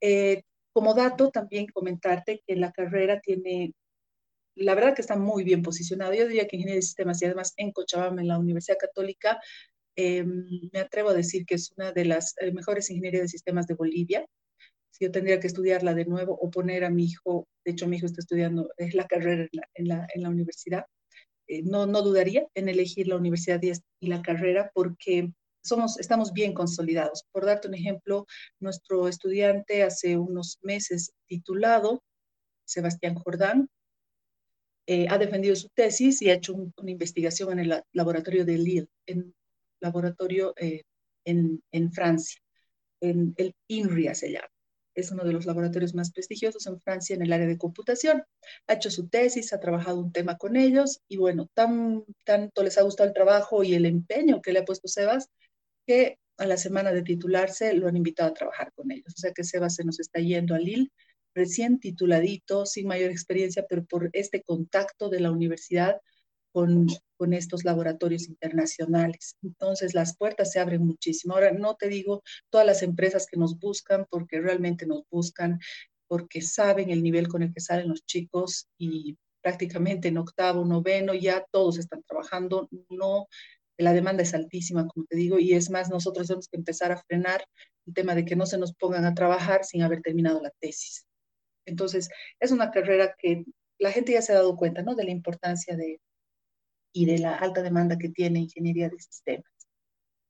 Eh, 0.00 0.42
como 0.72 0.94
dato, 0.94 1.30
también 1.30 1.66
comentarte 1.72 2.42
que 2.46 2.56
la 2.56 2.72
carrera 2.72 3.20
tiene 3.20 3.74
la 4.56 4.74
verdad 4.74 4.94
que 4.94 5.02
está 5.02 5.16
muy 5.16 5.44
bien 5.44 5.62
posicionado. 5.62 6.12
Yo 6.12 6.26
diría 6.26 6.46
que 6.46 6.56
Ingeniería 6.56 6.76
de 6.76 6.82
Sistemas 6.82 7.20
y 7.22 7.24
además 7.26 7.54
en 7.56 7.72
Cochabamba, 7.72 8.20
en 8.20 8.28
la 8.28 8.38
Universidad 8.38 8.78
Católica, 8.78 9.40
eh, 9.96 10.24
me 10.24 10.80
atrevo 10.80 11.10
a 11.10 11.14
decir 11.14 11.44
que 11.46 11.56
es 11.56 11.72
una 11.76 11.92
de 11.92 12.04
las 12.04 12.34
eh, 12.40 12.52
mejores 12.52 12.90
ingenierías 12.90 13.22
de 13.24 13.28
sistemas 13.28 13.66
de 13.66 13.74
Bolivia. 13.74 14.26
Si 14.90 15.04
yo 15.04 15.10
tendría 15.10 15.40
que 15.40 15.46
estudiarla 15.46 15.94
de 15.94 16.04
nuevo 16.04 16.34
o 16.34 16.50
poner 16.50 16.84
a 16.84 16.90
mi 16.90 17.04
hijo, 17.06 17.48
de 17.64 17.72
hecho 17.72 17.86
mi 17.86 17.96
hijo 17.96 18.06
está 18.06 18.20
estudiando 18.20 18.70
es 18.76 18.94
la 18.94 19.06
carrera 19.06 19.48
en 19.74 19.88
la, 19.88 20.06
en 20.14 20.22
la, 20.22 20.30
universidad, 20.30 20.86
eh, 21.48 21.62
no, 21.62 21.86
no 21.86 22.02
dudaría 22.02 22.46
en 22.54 22.68
elegir 22.68 23.08
la 23.08 23.16
universidad 23.16 23.60
y 23.62 24.06
la 24.08 24.22
carrera 24.22 24.70
porque 24.74 25.32
somos, 25.62 25.98
estamos 25.98 26.32
bien 26.32 26.54
consolidados. 26.54 27.24
Por 27.32 27.44
darte 27.44 27.68
un 27.68 27.74
ejemplo, 27.74 28.26
nuestro 28.58 29.08
estudiante 29.08 29.82
hace 29.82 30.16
unos 30.16 30.58
meses 30.62 31.12
titulado, 31.26 32.02
Sebastián 32.64 33.14
Jordán, 33.14 33.68
eh, 34.86 35.06
ha 35.08 35.18
defendido 35.18 35.54
su 35.56 35.68
tesis 35.68 36.20
y 36.22 36.30
ha 36.30 36.34
hecho 36.34 36.54
una 36.54 36.90
investigación 36.90 37.52
en 37.52 37.58
el 37.60 37.82
laboratorio 37.92 38.44
de 38.44 38.58
Lille, 38.58 38.88
en 39.06 39.34
laboratorio 39.80 40.52
eh, 40.56 40.82
en, 41.24 41.62
en, 41.70 41.92
Francia, 41.92 42.40
en 43.00 43.34
el 43.36 43.54
INRIA 43.68 44.14
se 44.14 44.32
llama. 44.32 44.48
Es 44.94 45.12
uno 45.12 45.24
de 45.24 45.32
los 45.32 45.46
laboratorios 45.46 45.94
más 45.94 46.10
prestigiosos 46.10 46.66
en 46.66 46.80
Francia 46.80 47.14
en 47.14 47.22
el 47.22 47.32
área 47.32 47.46
de 47.46 47.56
computación. 47.56 48.24
Ha 48.66 48.74
hecho 48.74 48.90
su 48.90 49.08
tesis, 49.08 49.52
ha 49.52 49.60
trabajado 49.60 50.00
un 50.00 50.12
tema 50.12 50.36
con 50.36 50.56
ellos 50.56 51.00
y 51.08 51.16
bueno, 51.16 51.48
tan, 51.54 52.04
tanto 52.24 52.62
les 52.62 52.76
ha 52.76 52.82
gustado 52.82 53.08
el 53.08 53.14
trabajo 53.14 53.62
y 53.62 53.74
el 53.74 53.86
empeño 53.86 54.42
que 54.42 54.52
le 54.52 54.58
ha 54.58 54.64
puesto 54.64 54.88
Sebas 54.88 55.28
a 56.38 56.46
la 56.46 56.56
semana 56.56 56.92
de 56.92 57.02
titularse 57.02 57.74
lo 57.74 57.88
han 57.88 57.96
invitado 57.96 58.30
a 58.30 58.34
trabajar 58.34 58.72
con 58.72 58.90
ellos. 58.90 59.12
O 59.14 59.18
sea 59.18 59.32
que 59.32 59.44
Sebas 59.44 59.74
se 59.74 59.84
nos 59.84 60.00
está 60.00 60.20
yendo 60.20 60.54
a 60.54 60.58
Lille 60.58 60.90
recién 61.34 61.78
tituladito, 61.78 62.66
sin 62.66 62.86
mayor 62.86 63.10
experiencia, 63.10 63.64
pero 63.68 63.84
por 63.84 64.10
este 64.12 64.42
contacto 64.42 65.08
de 65.08 65.20
la 65.20 65.30
universidad 65.30 66.00
con, 66.52 66.88
con 67.16 67.32
estos 67.32 67.64
laboratorios 67.64 68.28
internacionales. 68.28 69.36
Entonces, 69.42 69.94
las 69.94 70.16
puertas 70.16 70.50
se 70.52 70.58
abren 70.58 70.84
muchísimo. 70.84 71.34
Ahora, 71.34 71.52
no 71.52 71.76
te 71.76 71.88
digo 71.88 72.22
todas 72.50 72.66
las 72.66 72.82
empresas 72.82 73.26
que 73.26 73.38
nos 73.38 73.58
buscan, 73.58 74.06
porque 74.10 74.40
realmente 74.40 74.86
nos 74.86 75.02
buscan, 75.10 75.60
porque 76.08 76.42
saben 76.42 76.90
el 76.90 77.02
nivel 77.02 77.28
con 77.28 77.42
el 77.42 77.52
que 77.54 77.60
salen 77.60 77.88
los 77.88 78.04
chicos 78.04 78.66
y 78.78 79.16
prácticamente 79.42 80.08
en 80.08 80.18
octavo, 80.18 80.64
noveno, 80.64 81.14
ya 81.14 81.44
todos 81.52 81.78
están 81.78 82.02
trabajando. 82.02 82.68
No, 82.88 83.28
la 83.82 83.92
demanda 83.92 84.22
es 84.22 84.34
altísima, 84.34 84.86
como 84.86 85.06
te 85.06 85.16
digo, 85.16 85.38
y 85.38 85.54
es 85.54 85.70
más, 85.70 85.90
nosotros 85.90 86.26
tenemos 86.26 86.48
que 86.48 86.56
empezar 86.56 86.92
a 86.92 87.02
frenar 87.02 87.44
el 87.86 87.94
tema 87.94 88.14
de 88.14 88.24
que 88.24 88.36
no 88.36 88.46
se 88.46 88.58
nos 88.58 88.74
pongan 88.74 89.04
a 89.04 89.14
trabajar 89.14 89.64
sin 89.64 89.82
haber 89.82 90.02
terminado 90.02 90.40
la 90.42 90.50
tesis. 90.60 91.06
Entonces, 91.66 92.08
es 92.40 92.50
una 92.50 92.70
carrera 92.70 93.14
que 93.18 93.44
la 93.78 93.92
gente 93.92 94.12
ya 94.12 94.22
se 94.22 94.32
ha 94.32 94.36
dado 94.36 94.56
cuenta, 94.56 94.82
¿no? 94.82 94.94
De 94.94 95.04
la 95.04 95.10
importancia 95.10 95.76
de, 95.76 96.00
y 96.92 97.06
de 97.06 97.18
la 97.18 97.36
alta 97.36 97.62
demanda 97.62 97.98
que 97.98 98.08
tiene 98.08 98.40
ingeniería 98.40 98.88
de 98.88 98.98
sistemas. 98.98 99.50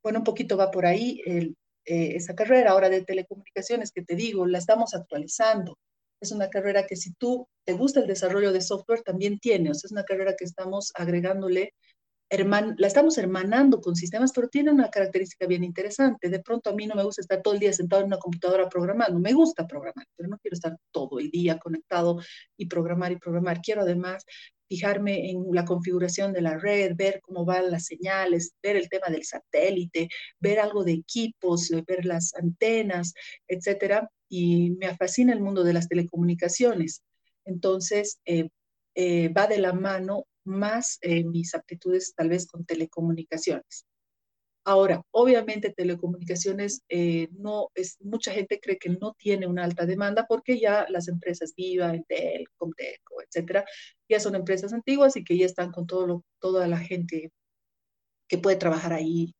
Bueno, 0.02 0.20
un 0.20 0.24
poquito 0.24 0.56
va 0.56 0.70
por 0.70 0.86
ahí 0.86 1.20
eh, 1.26 1.52
esa 1.84 2.34
carrera 2.34 2.70
ahora 2.70 2.88
de 2.88 3.04
telecomunicaciones 3.04 3.90
que 3.92 4.02
te 4.02 4.14
digo, 4.14 4.46
la 4.46 4.58
estamos 4.58 4.94
actualizando. 4.94 5.78
Es 6.20 6.32
una 6.32 6.50
carrera 6.50 6.86
que 6.86 6.96
si 6.96 7.12
tú 7.14 7.48
te 7.64 7.72
gusta 7.72 8.00
el 8.00 8.06
desarrollo 8.06 8.52
de 8.52 8.60
software, 8.60 9.02
también 9.02 9.38
tiene. 9.38 9.70
O 9.70 9.72
es 9.72 9.90
una 9.90 10.04
carrera 10.04 10.36
que 10.36 10.44
estamos 10.44 10.92
agregándole 10.94 11.72
la 12.30 12.86
estamos 12.86 13.18
hermanando 13.18 13.80
con 13.80 13.96
sistemas, 13.96 14.32
pero 14.32 14.48
tiene 14.48 14.70
una 14.70 14.88
característica 14.88 15.46
bien 15.46 15.64
interesante. 15.64 16.28
De 16.28 16.40
pronto 16.40 16.70
a 16.70 16.74
mí 16.74 16.86
no 16.86 16.94
me 16.94 17.02
gusta 17.02 17.22
estar 17.22 17.42
todo 17.42 17.54
el 17.54 17.60
día 17.60 17.72
sentado 17.72 18.02
en 18.02 18.06
una 18.06 18.18
computadora 18.18 18.68
programando. 18.68 19.18
Me 19.18 19.32
gusta 19.32 19.66
programar, 19.66 20.06
pero 20.16 20.28
no 20.28 20.38
quiero 20.38 20.54
estar 20.54 20.76
todo 20.92 21.18
el 21.18 21.30
día 21.30 21.58
conectado 21.58 22.20
y 22.56 22.66
programar 22.66 23.10
y 23.12 23.16
programar. 23.16 23.60
Quiero 23.60 23.82
además 23.82 24.24
fijarme 24.68 25.30
en 25.30 25.44
la 25.52 25.64
configuración 25.64 26.32
de 26.32 26.42
la 26.42 26.56
red, 26.56 26.92
ver 26.94 27.20
cómo 27.20 27.44
van 27.44 27.72
las 27.72 27.86
señales, 27.86 28.52
ver 28.62 28.76
el 28.76 28.88
tema 28.88 29.08
del 29.08 29.24
satélite, 29.24 30.08
ver 30.38 30.60
algo 30.60 30.84
de 30.84 30.92
equipos, 30.92 31.72
eh, 31.72 31.82
ver 31.84 32.04
las 32.04 32.32
antenas, 32.36 33.12
etcétera. 33.48 34.08
Y 34.28 34.70
me 34.78 34.94
fascina 34.96 35.32
el 35.32 35.40
mundo 35.40 35.64
de 35.64 35.72
las 35.72 35.88
telecomunicaciones. 35.88 37.02
Entonces, 37.44 38.20
eh, 38.24 38.48
eh, 38.94 39.28
va 39.30 39.48
de 39.48 39.58
la 39.58 39.72
mano 39.72 40.26
más 40.50 40.98
eh, 41.02 41.24
mis 41.24 41.54
aptitudes 41.54 42.14
tal 42.14 42.28
vez 42.28 42.46
con 42.46 42.64
telecomunicaciones. 42.64 43.86
Ahora, 44.64 45.02
obviamente 45.10 45.72
telecomunicaciones 45.72 46.82
eh, 46.90 47.28
no 47.32 47.70
es, 47.74 47.96
mucha 48.00 48.32
gente 48.32 48.60
cree 48.60 48.78
que 48.78 48.90
no 48.90 49.14
tiene 49.18 49.46
una 49.46 49.64
alta 49.64 49.86
demanda 49.86 50.26
porque 50.28 50.60
ya 50.60 50.86
las 50.90 51.08
empresas 51.08 51.54
Viva, 51.56 51.96
Intel, 51.96 52.44
Comteco, 52.56 53.22
etcétera, 53.22 53.64
ya 54.08 54.20
son 54.20 54.34
empresas 54.34 54.72
antiguas 54.74 55.16
y 55.16 55.24
que 55.24 55.38
ya 55.38 55.46
están 55.46 55.72
con 55.72 55.86
todo 55.86 56.06
lo, 56.06 56.24
toda 56.40 56.68
la 56.68 56.78
gente 56.78 57.32
que 58.28 58.38
puede 58.38 58.56
trabajar 58.56 58.92
ahí 58.92 59.34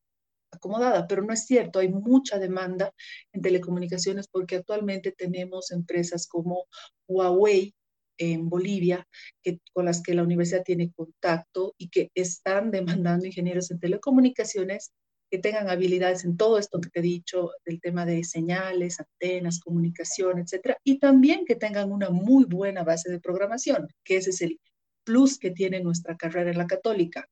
acomodada, 0.51 1.07
pero 1.07 1.23
no 1.23 1.33
es 1.33 1.47
cierto, 1.47 1.79
hay 1.79 1.89
mucha 1.89 2.39
demanda 2.39 2.93
en 3.33 3.43
telecomunicaciones 3.43 4.27
porque 4.29 4.57
actualmente 4.57 5.13
tenemos 5.13 5.71
empresas 5.71 6.27
como 6.27 6.67
Huawei, 7.07 7.75
en 8.21 8.49
Bolivia, 8.49 9.09
que, 9.43 9.59
con 9.73 9.87
las 9.87 10.03
que 10.03 10.15
la 10.15 10.23
universidad 10.23 10.63
tiene 10.63 10.93
contacto 10.93 11.75
y 11.79 11.89
que 11.89 12.11
están 12.15 12.71
demandando 13.17 13.27
ingenieros 13.27 13.71
en 13.71 13.81
telecomunicaciones 13.81 14.93
que 15.31 15.39
tengan 15.39 15.71
habilidades 15.71 16.25
en 16.25 16.37
todo 16.37 16.59
esto 16.59 16.81
que 16.81 16.91
te 16.91 16.99
he 16.99 17.03
dicho, 17.03 17.51
del 17.65 17.81
tema 17.81 18.05
de 18.05 18.25
señales, 18.25 18.99
antenas, 18.99 19.61
comunicación, 19.61 20.41
etcétera, 20.41 20.77
y 20.83 20.99
también 20.99 21.45
que 21.47 21.55
tengan 21.55 21.93
una 21.93 22.11
muy 22.11 22.45
buena 22.45 22.83
base 22.83 23.11
de 23.11 23.21
programación, 23.21 23.87
que 24.05 24.17
ese 24.17 24.31
es 24.31 24.43
el 24.43 24.59
plus 25.05 25.39
que 25.39 25.53
tiene 25.53 25.81
nuestra 25.81 26.17
carrera 26.17 26.51
en 26.51 26.59
la 26.59 26.67
católica 26.67 27.29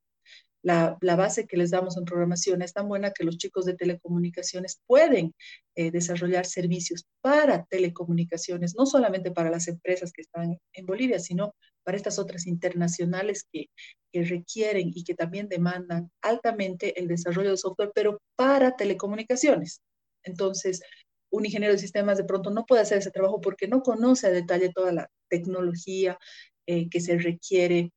la, 0.62 0.98
base 1.00 1.46
que 1.46 1.56
les 1.56 1.70
damos 1.70 1.96
en 1.96 2.04
programación 2.04 2.62
es 2.62 2.72
tan 2.72 2.88
buena 2.88 3.12
que 3.12 3.24
los 3.24 3.38
chicos 3.38 3.64
de 3.64 3.74
telecomunicaciones 3.74 4.80
pueden 4.86 5.34
eh, 5.76 5.90
desarrollar 5.90 6.46
servicios 6.46 7.06
para 7.20 7.64
telecomunicaciones, 7.66 8.74
no 8.76 8.86
solamente 8.86 9.30
para 9.30 9.50
las 9.50 9.68
empresas 9.68 10.12
que 10.12 10.22
están 10.22 10.58
en 10.72 10.86
Bolivia, 10.86 11.18
sino 11.20 11.54
para 11.84 11.96
estas 11.96 12.18
otras 12.18 12.46
internacionales 12.46 13.46
que, 13.52 13.66
que 14.12 14.24
requieren 14.24 14.90
y 14.94 15.04
que 15.04 15.14
también 15.14 15.48
demandan 15.48 16.10
altamente 16.22 16.98
el 17.00 17.08
desarrollo 17.08 17.50
de 17.50 17.56
software, 17.56 17.92
pero 17.94 18.20
para 18.36 18.76
telecomunicaciones. 18.76 19.80
Entonces, 20.24 20.82
un 21.30 21.46
ingeniero 21.46 21.74
de 21.74 21.80
sistemas 21.80 22.18
de 22.18 22.24
pronto 22.24 22.50
no 22.50 22.66
puede 22.66 22.82
hacer 22.82 22.98
ese 22.98 23.10
trabajo 23.10 23.40
porque 23.40 23.68
no 23.68 23.82
conoce 23.82 24.26
a 24.26 24.30
detalle 24.30 24.72
toda 24.72 24.92
la 24.92 25.10
tecnología 25.28 26.18
eh, 26.66 26.88
que 26.88 27.00
se 27.00 27.18
requiere 27.18 27.92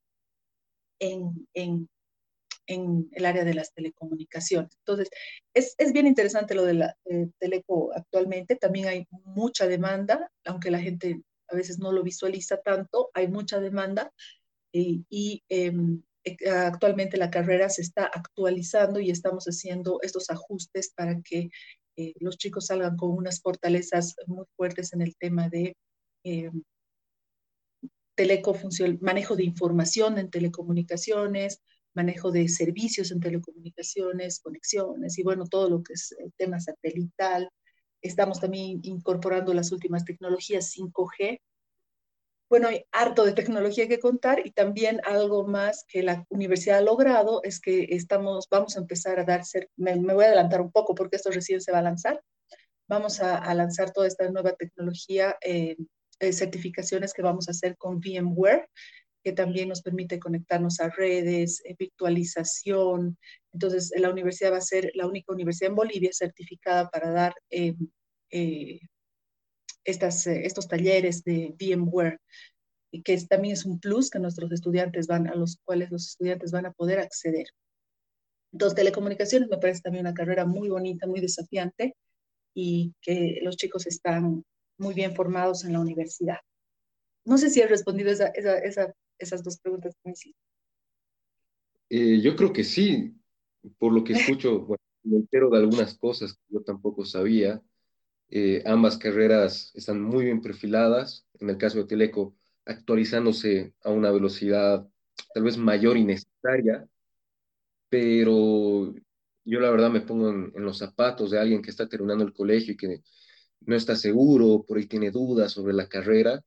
en, 1.00 1.48
en, 1.54 1.90
en 2.72 3.10
el 3.12 3.26
área 3.26 3.44
de 3.44 3.54
las 3.54 3.74
telecomunicaciones. 3.74 4.72
Entonces, 4.80 5.10
es, 5.54 5.76
es 5.78 5.94
bien 5.94 6.08
interesante 6.08 6.56
lo 6.56 6.64
de 6.64 6.74
la 6.76 6.96
eh, 7.06 7.28
teleco 7.40 7.92
actualmente. 7.96 8.56
También 8.56 8.88
hay 8.88 9.08
mucha 9.26 9.68
demanda, 9.68 10.32
aunque 10.46 10.72
la 10.72 10.80
gente 10.80 11.22
a 11.50 11.56
veces 11.56 11.80
no 11.80 11.92
lo 11.92 12.04
visualiza 12.04 12.62
tanto, 12.62 13.10
hay 13.14 13.28
mucha 13.28 13.60
demanda 13.60 14.12
eh, 14.74 15.02
y 15.10 15.44
em, 15.50 16.02
eh, 16.24 16.50
actualmente 16.50 17.18
la 17.18 17.30
carrera 17.30 17.70
se 17.70 17.82
está 17.82 18.06
actualizando 18.06 19.00
y 19.00 19.12
estamos 19.12 19.46
haciendo 19.46 20.00
estos 20.02 20.30
ajustes 20.30 20.94
para 20.96 21.22
que 21.22 21.50
los 22.20 22.38
chicos 22.38 22.68
salgan 22.68 22.96
con 22.98 23.12
unas 23.12 23.42
fortalezas 23.42 24.16
muy 24.26 24.46
fuertes 24.56 24.94
en 24.94 25.02
el 25.02 25.16
tema 25.18 25.50
de 25.50 25.76
em, 26.24 26.64
teleco 28.16 28.56
manejo 29.02 29.36
de 29.36 29.44
información 29.44 30.18
en 30.18 30.30
telecomunicaciones, 30.30 31.62
manejo 31.94 32.32
de 32.32 32.48
servicios 32.48 33.12
en 33.12 33.20
telecomunicaciones, 33.20 34.40
conexiones 34.40 35.18
y 35.18 35.24
bueno, 35.24 35.46
todo 35.46 35.70
lo 35.70 35.84
que 35.84 35.94
es 35.94 36.16
el 36.18 36.32
tema 36.34 36.60
satelital. 36.60 37.50
Estamos 38.02 38.40
también 38.40 38.80
incorporando 38.84 39.54
las 39.54 39.72
últimas 39.72 40.06
tecnologías 40.06 40.74
5G. 40.76 41.40
Bueno, 42.50 42.68
hay 42.68 42.84
harto 42.92 43.24
de 43.24 43.34
tecnología 43.34 43.88
que 43.88 44.00
contar 44.00 44.46
y 44.46 44.52
también 44.52 45.00
algo 45.06 45.48
más 45.48 45.86
que 45.88 46.04
la 46.04 46.26
universidad 46.30 46.80
ha 46.80 46.82
logrado 46.82 47.42
es 47.44 47.62
que 47.62 47.88
estamos, 47.92 48.48
vamos 48.50 48.76
a 48.76 48.82
empezar 48.82 49.20
a 49.20 49.24
dar, 49.24 49.44
me, 49.78 49.96
me 49.96 50.14
voy 50.14 50.26
a 50.26 50.28
adelantar 50.28 50.62
un 50.62 50.72
poco 50.72 50.94
porque 50.94 51.16
esto 51.16 51.32
recién 51.32 51.62
se 51.62 51.72
va 51.72 51.80
a 51.80 51.84
lanzar. 51.84 52.22
Vamos 52.90 53.22
a, 53.22 53.38
a 53.38 53.54
lanzar 53.54 53.92
toda 53.92 54.08
esta 54.08 54.30
nueva 54.30 54.54
tecnología, 54.54 55.38
eh, 55.42 55.78
eh, 56.22 56.34
certificaciones 56.34 57.14
que 57.14 57.24
vamos 57.24 57.48
a 57.48 57.52
hacer 57.52 57.76
con 57.78 58.00
VMware 58.00 58.68
que 59.24 59.34
también 59.34 59.70
nos 59.70 59.82
permite 59.82 60.20
conectarnos 60.20 60.80
a 60.80 60.90
redes, 60.90 61.62
eh, 61.66 61.76
virtualización. 61.78 63.18
Entonces, 63.54 63.92
la 63.96 64.10
universidad 64.10 64.54
va 64.54 64.58
a 64.58 64.62
ser 64.62 64.92
la 64.96 65.08
única 65.08 65.34
universidad 65.34 65.70
en 65.70 65.76
Bolivia 65.76 66.10
certificada 66.14 66.90
para 66.90 67.12
dar 67.12 67.34
eh, 67.50 67.76
eh, 68.32 68.80
estas, 69.84 70.28
estos 70.28 70.68
talleres 70.68 71.24
de 71.24 71.56
VMware, 71.60 72.20
que 73.04 73.18
también 73.28 73.54
es 73.54 73.66
un 73.66 73.80
plus 73.80 74.10
que 74.10 74.20
nuestros 74.20 74.52
estudiantes 74.52 75.08
van, 75.08 75.28
a 75.28 75.36
los 75.36 75.58
cuales 75.64 75.92
los 75.92 76.08
estudiantes 76.10 76.52
van 76.52 76.66
a 76.66 76.74
poder 76.74 77.00
acceder. 77.00 77.48
Entonces, 78.52 78.76
telecomunicaciones 78.76 79.50
me 79.50 79.58
parece 79.58 79.82
también 79.82 80.06
una 80.06 80.14
carrera 80.14 80.46
muy 80.46 80.70
bonita, 80.70 81.08
muy 81.08 81.22
desafiante 81.22 81.96
y 82.54 82.94
que 83.02 83.40
los 83.44 83.56
chicos 83.56 83.88
están 83.88 84.44
muy 84.78 84.94
bien 84.94 85.16
formados 85.16 85.64
en 85.64 85.74
la 85.74 85.80
universidad. 85.80 86.38
No 87.24 87.38
sé 87.38 87.50
si 87.50 87.62
he 87.62 87.68
respondido 87.68 88.12
esa, 88.12 88.28
esa, 88.28 88.58
esa 88.58 88.94
esas 89.26 89.44
dos 89.44 89.60
preguntas 89.60 89.96
que 89.96 90.10
me 90.10 90.14
hiciste. 90.14 90.40
Eh, 91.90 92.22
yo 92.22 92.36
creo 92.36 92.54
que 92.54 92.64
sí, 92.64 93.14
por 93.78 93.94
lo 93.94 94.04
que 94.04 94.14
escucho, 94.42 94.62
bueno, 94.62 94.84
me 95.04 95.18
entero 95.18 95.50
de 95.50 95.60
algunas 95.60 95.98
cosas 95.98 96.34
que 96.34 96.56
yo 96.56 96.62
tampoco 96.62 97.06
sabía. 97.06 97.62
Eh, 98.30 98.64
ambas 98.66 98.98
carreras 98.98 99.72
están 99.76 100.02
muy 100.02 100.26
bien 100.26 100.42
perfiladas. 100.42 101.28
En 101.40 101.50
el 101.50 101.58
caso 101.58 101.80
de 101.80 101.86
Teleco, 101.86 102.36
actualizándose 102.66 103.74
a 103.84 103.92
una 103.92 104.12
velocidad 104.12 104.88
tal 105.34 105.44
vez 105.44 105.58
mayor 105.58 105.98
y 105.98 106.06
necesaria, 106.06 106.88
pero 107.90 108.94
yo 109.44 109.60
la 109.60 109.70
verdad 109.70 109.90
me 109.92 110.02
pongo 110.02 110.30
en, 110.30 110.52
en 110.56 110.64
los 110.64 110.78
zapatos 110.78 111.32
de 111.32 111.40
alguien 111.40 111.62
que 111.62 111.72
está 111.72 111.88
terminando 111.90 112.24
el 112.24 112.34
colegio 112.34 112.74
y 112.74 112.78
que 112.78 113.02
no 113.62 113.76
está 113.76 113.96
seguro, 113.96 114.64
por 114.68 114.78
ahí 114.78 114.88
tiene 114.88 115.12
dudas 115.12 115.52
sobre 115.52 115.74
la 115.74 115.88
carrera 115.88 116.44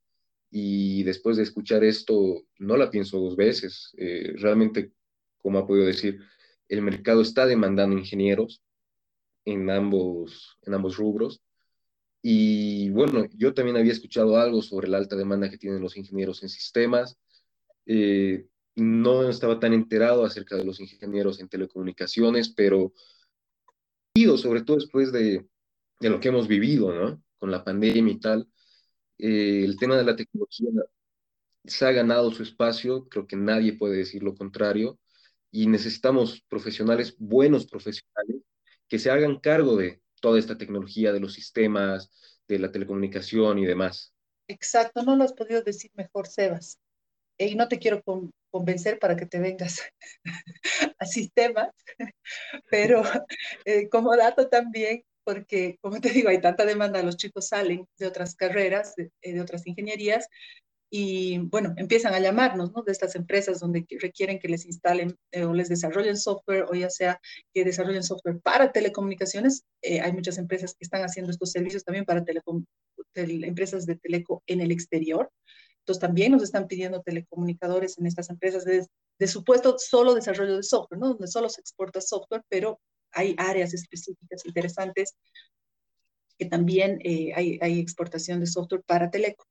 y 0.57 1.03
después 1.03 1.37
de 1.37 1.43
escuchar 1.43 1.83
esto 1.83 2.45
no 2.61 2.77
la 2.77 2.89
pienso 2.89 3.19
dos 3.19 3.35
veces. 3.35 3.91
Eh, 3.99 4.35
realmente, 4.37 4.93
como 5.43 5.59
ha 5.59 5.67
podido 5.67 5.85
decir, 5.85 6.21
el 6.69 6.81
mercado 6.81 7.23
está 7.23 7.45
demandando 7.45 7.99
ingenieros 7.99 8.63
en 9.45 9.69
ambos, 9.69 10.57
en 10.63 10.75
ambos 10.75 10.97
rubros. 10.97 11.43
Y 12.23 12.89
bueno, 12.91 13.27
yo 13.35 13.53
también 13.53 13.79
había 13.79 13.91
escuchado 13.91 14.37
algo 14.37 14.63
sobre 14.63 14.87
la 14.87 14.99
alta 14.99 15.17
demanda 15.17 15.51
que 15.51 15.59
tienen 15.59 15.83
los 15.83 15.97
ingenieros 15.97 16.45
en 16.45 16.49
sistemas. 16.49 17.19
Eh, 17.87 18.47
no 18.77 19.29
estaba 19.29 19.59
tan 19.59 19.73
enterado 19.73 20.25
acerca 20.25 20.55
de 20.55 20.65
los 20.65 20.79
ingenieros 20.79 21.41
en 21.41 21.49
telecomunicaciones, 21.49 22.49
pero 22.49 22.93
sobre 24.37 24.63
todo 24.63 24.77
después 24.77 25.11
de, 25.11 25.45
de 25.99 26.11
lo 26.11 26.21
que 26.21 26.29
hemos 26.29 26.47
vivido, 26.47 26.93
¿no? 26.93 27.21
Con 27.41 27.51
la 27.51 27.65
pandemia 27.65 28.13
y 28.13 28.21
tal, 28.21 28.49
eh, 29.19 29.65
el 29.65 29.77
tema 29.79 29.97
de 29.97 30.05
la 30.05 30.17
tecnología 30.17 30.69
se 31.65 31.87
ha 31.87 31.93
ganado 31.93 32.31
su 32.31 32.43
espacio, 32.43 33.09
creo 33.09 33.27
que 33.27 33.37
nadie 33.37 33.75
puede 33.75 33.97
decir 33.97 34.23
lo 34.23 34.35
contrario, 34.35 34.99
y 35.51 35.67
necesitamos 35.67 36.43
profesionales, 36.49 37.17
buenos 37.19 37.67
profesionales, 37.67 38.43
que 38.89 38.99
se 38.99 39.11
hagan 39.11 39.39
cargo 39.41 39.77
de 39.77 40.03
toda 40.21 40.39
esta 40.39 40.59
tecnología, 40.59 41.13
de 41.13 41.21
los 41.21 41.35
sistemas, 41.35 42.11
de 42.49 42.59
la 42.59 42.73
telecomunicación 42.73 43.59
y 43.59 43.65
demás. 43.65 44.13
Exacto, 44.49 45.03
no 45.03 45.17
lo 45.17 45.25
has 45.25 45.33
podido 45.33 45.63
decir 45.63 45.91
mejor, 45.95 46.27
Sebas. 46.27 46.79
Y 47.39 47.55
no 47.57 47.69
te 47.69 47.79
quiero 47.79 48.03
convencer 48.51 48.99
para 48.99 49.17
que 49.17 49.27
te 49.27 49.39
vengas 49.41 49.81
a 50.99 51.07
sistemas, 51.07 51.71
pero 52.71 53.03
eh, 53.65 53.89
como 53.89 54.17
dato 54.17 54.49
también, 54.49 55.05
porque, 55.25 55.79
como 55.81 56.01
te 56.01 56.11
digo, 56.11 56.29
hay 56.29 56.41
tanta 56.41 56.65
demanda, 56.65 57.03
los 57.03 57.17
chicos 57.17 57.49
salen 57.49 57.87
de 57.99 58.07
otras 58.07 58.35
carreras, 58.35 58.95
de, 58.97 59.11
de 59.23 59.41
otras 59.41 59.67
ingenierías, 59.67 60.29
y 60.97 61.39
bueno, 61.39 61.75
empiezan 61.77 62.15
a 62.15 62.21
llamarnos, 62.21 62.73
¿no? 62.73 62.83
De 62.85 62.93
estas 62.93 63.17
empresas 63.17 63.59
donde 63.59 63.85
requieren 64.01 64.39
que 64.39 64.47
les 64.47 64.65
instalen 64.65 65.17
eh, 65.33 65.43
o 65.43 65.53
les 65.53 65.69
desarrollen 65.69 66.17
software 66.17 66.67
o 66.71 66.75
ya 66.75 66.89
sea 66.89 67.21
que 67.53 67.65
desarrollen 67.65 68.05
software 68.05 68.39
para 68.41 68.71
telecomunicaciones. 68.71 69.65
Eh, 69.83 70.01
hay 70.01 70.13
muchas 70.13 70.39
empresas 70.39 70.73
que 70.75 70.85
están 70.85 71.03
haciendo 71.03 71.33
estos 71.33 71.51
servicios 71.51 71.83
también 71.83 72.05
para 72.05 72.25
telecom 72.25 72.65
tele 73.13 73.45
empresas 73.45 73.87
de 73.87 73.97
teleco 73.97 74.45
en 74.47 74.61
el 74.61 74.71
exterior. 74.71 75.33
Entonces 75.81 76.01
también 76.01 76.31
nos 76.31 76.45
están 76.45 76.69
pidiendo 76.69 77.03
telecomunicadores 77.03 77.99
en 77.99 78.07
estas 78.07 78.31
empresas 78.31 78.65
de, 78.65 78.87
de 79.19 79.27
supuesto 79.27 79.77
solo 79.79 80.15
desarrollo 80.15 80.59
de 80.59 80.63
software, 80.63 81.01
¿no? 81.01 81.09
Donde 81.09 81.27
solo 81.27 81.49
se 81.49 81.61
exporta 81.61 82.01
software, 82.01 82.43
pero 82.49 82.79
hay 83.15 83.35
áreas 83.39 83.75
específicas 83.75 84.45
interesantes 84.47 85.15
que 86.39 86.47
también 86.47 86.99
eh, 87.05 87.33
hay, 87.35 87.59
hay, 87.63 87.79
exportación 87.79 88.41
de 88.41 88.47
software 88.47 88.83
para 88.85 89.11
Teleco. 89.11 89.47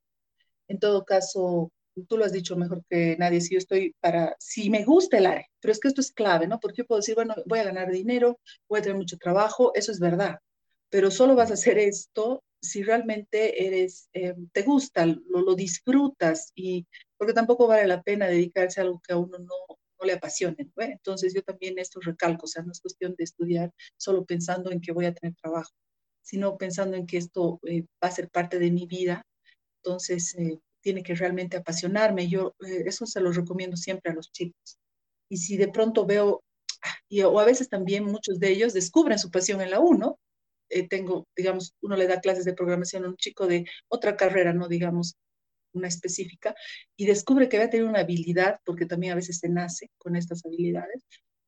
En 0.68 0.80
todo 0.80 1.06
caso, 1.06 1.72
tú 2.08 2.18
lo 2.18 2.26
has 2.26 2.34
dicho 2.34 2.56
mejor 2.56 2.84
que 2.90 3.16
nadie, 3.18 3.42
si 3.42 3.54
yo 3.54 3.58
estoy 3.60 3.96
para, 4.00 4.36
si 4.40 4.70
me 4.70 4.84
gusta 4.84 5.18
el 5.18 5.28
área, 5.28 5.46
pero 5.60 5.72
es 5.72 5.80
que 5.80 5.88
esto 5.88 6.02
es 6.02 6.12
clave, 6.12 6.48
¿no? 6.48 6.60
Porque 6.60 6.78
yo 6.80 6.86
puedo 6.86 7.00
decir, 7.00 7.16
bueno, 7.16 7.36
voy 7.46 7.60
a 7.60 7.64
ganar 7.64 7.92
dinero, 7.92 8.40
voy 8.68 8.80
a 8.80 8.82
tener 8.82 8.98
mucho 8.98 9.18
trabajo, 9.18 9.72
eso 9.76 9.92
es 9.92 10.00
verdad, 10.00 10.40
pero 10.90 11.12
solo 11.12 11.36
vas 11.36 11.52
a 11.52 11.56
hacer 11.56 11.78
esto 11.78 12.44
si 12.62 12.82
realmente 12.84 13.66
eres, 13.68 14.10
eh, 14.14 14.36
te 14.54 14.62
gusta, 14.64 15.06
lo, 15.06 15.42
lo, 15.42 15.56
disfrutas 15.56 16.52
y 16.56 16.88
porque 17.18 17.34
tampoco 17.34 17.68
vale 17.68 17.86
la 17.88 18.02
pena 18.02 18.28
dedicarse 18.28 18.80
a 18.80 18.84
algo 18.84 19.02
que 19.06 19.14
a 19.14 19.18
uno 19.18 19.38
no, 19.38 19.46
no 19.68 19.78
le 20.04 20.14
apasione. 20.14 20.70
¿no? 20.76 20.84
Entonces 20.84 21.34
yo 21.34 21.42
también 21.44 21.80
esto 21.80 22.00
recalco, 22.02 22.46
o 22.46 22.48
sea, 22.48 22.64
no 22.64 22.72
es 22.72 22.82
cuestión 22.82 23.16
de 23.18 23.24
estudiar 23.24 23.72
solo 23.98 24.26
pensando 24.26 24.72
en 24.72 24.82
que 24.82 24.92
voy 24.92 25.06
a 25.06 25.14
tener 25.14 25.36
trabajo, 25.36 25.72
sino 26.22 26.58
pensando 26.58 26.98
en 26.98 27.06
que 27.06 27.18
esto 27.18 27.60
eh, 27.68 27.84
va 28.04 28.08
a 28.08 28.12
ser 28.12 28.30
parte 28.30 28.60
de 28.60 28.72
mi 28.72 28.86
vida. 28.88 29.24
Entonces 29.84 30.36
eh, 30.36 30.60
tiene 30.82 31.04
que 31.04 31.16
realmente 31.16 31.58
apasionarme. 31.58 32.28
Yo 32.28 32.56
eh, 32.66 32.84
eso 32.86 33.06
se 33.06 33.22
lo 33.22 33.32
recomiendo 33.32 33.78
siempre 33.78 34.12
a 34.12 34.16
los 34.16 34.32
chicos. 34.32 34.78
Y 35.30 35.38
si 35.38 35.58
de 35.58 35.70
pronto 35.70 36.06
veo, 36.06 36.44
y, 37.10 37.22
o 37.22 37.40
a 37.40 37.46
veces 37.46 37.70
también 37.70 38.06
muchos 38.06 38.40
de 38.40 38.52
ellos 38.52 38.74
descubren 38.74 39.20
su 39.20 39.32
pasión 39.32 39.62
en 39.62 39.72
la 39.72 39.80
U, 39.80 39.94
¿no? 39.94 40.20
Tengo, 40.90 41.28
digamos, 41.38 41.74
uno 41.82 41.96
le 41.96 42.08
da 42.08 42.20
clases 42.20 42.46
de 42.46 42.54
programación 42.54 43.06
a 43.06 43.10
un 43.10 43.18
chico 43.18 43.46
de 43.46 43.66
otra 43.90 44.18
carrera, 44.18 44.54
¿no? 44.54 44.68
Digamos, 44.68 45.16
una 45.74 45.88
específica, 45.88 46.56
y 46.96 47.06
descubre 47.06 47.50
que 47.50 47.58
va 47.58 47.66
a 47.66 47.70
tener 47.70 47.86
una 47.86 48.00
habilidad, 48.00 48.60
porque 48.66 48.86
también 48.86 49.14
a 49.14 49.16
veces 49.16 49.40
se 49.40 49.50
nace 49.50 49.90
con 49.98 50.16
estas 50.16 50.46
habilidades, 50.46 51.04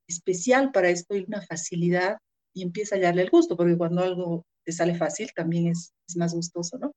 especial 0.08 0.72
para 0.72 0.90
esto 0.90 1.16
y 1.16 1.26
una 1.28 1.42
facilidad, 1.42 2.18
y 2.54 2.64
empieza 2.64 2.96
a 2.96 2.98
hallarle 2.98 3.24
el 3.24 3.30
gusto, 3.30 3.58
porque 3.58 3.78
cuando 3.78 4.02
algo 4.02 4.46
te 4.64 4.72
sale 4.72 4.96
fácil 4.96 5.30
también 5.36 5.68
es, 5.68 5.94
es 6.08 6.16
más 6.16 6.34
gustoso, 6.34 6.78
¿no? 6.78 6.94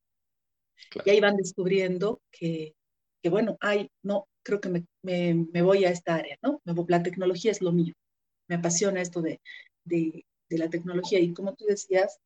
Claro. 0.91 1.05
Y 1.07 1.11
ahí 1.11 1.21
van 1.21 1.37
descubriendo 1.37 2.21
que, 2.31 2.75
que, 3.23 3.29
bueno, 3.29 3.57
hay, 3.61 3.91
no, 4.03 4.29
creo 4.45 4.61
que 4.61 4.69
me, 4.69 4.87
me, 5.03 5.35
me, 5.53 5.63
voy 5.63 5.85
a 5.85 5.91
esta 5.91 6.15
área, 6.15 6.39
¿no? 6.43 6.63
La 6.65 7.03
tecnología 7.03 7.51
es 7.51 7.61
lo 7.61 7.73
mío, 7.73 7.95
me 8.49 8.57
apasiona 8.57 9.01
esto 9.01 9.21
de, 9.21 9.41
de, 9.85 10.25
de 10.49 10.59
la 10.59 10.71
tecnología, 10.71 11.19
y 11.19 11.33
como 11.35 11.55
tú 11.55 11.67
decías, 11.67 12.19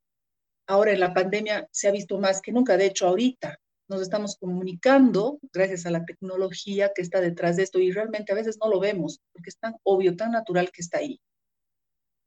ahora 0.66 0.92
en 0.92 1.00
la 1.00 1.14
pandemia 1.14 1.68
se 1.72 1.88
ha 1.88 1.92
visto 1.92 2.18
más 2.18 2.40
que 2.40 2.52
nunca, 2.52 2.76
de 2.76 2.86
hecho 2.86 3.08
ahorita 3.08 3.58
nos 3.92 4.02
estamos 4.02 4.36
comunicando 4.36 5.38
gracias 5.52 5.86
a 5.86 5.90
la 5.90 6.04
tecnología 6.04 6.92
que 6.94 7.02
está 7.02 7.20
detrás 7.20 7.56
de 7.56 7.62
esto 7.64 7.78
y 7.78 7.92
realmente 7.92 8.32
a 8.32 8.36
veces 8.36 8.58
no 8.60 8.68
lo 8.68 8.80
vemos 8.80 9.20
porque 9.32 9.50
es 9.50 9.58
tan 9.58 9.76
obvio, 9.84 10.16
tan 10.16 10.32
natural 10.32 10.70
que 10.72 10.82
está 10.82 10.98
ahí. 10.98 11.20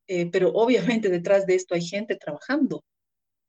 Eh, 0.07 0.29
pero 0.31 0.51
obviamente 0.53 1.09
detrás 1.09 1.45
de 1.45 1.55
esto 1.55 1.73
hay 1.73 1.81
gente 1.81 2.15
trabajando, 2.15 2.83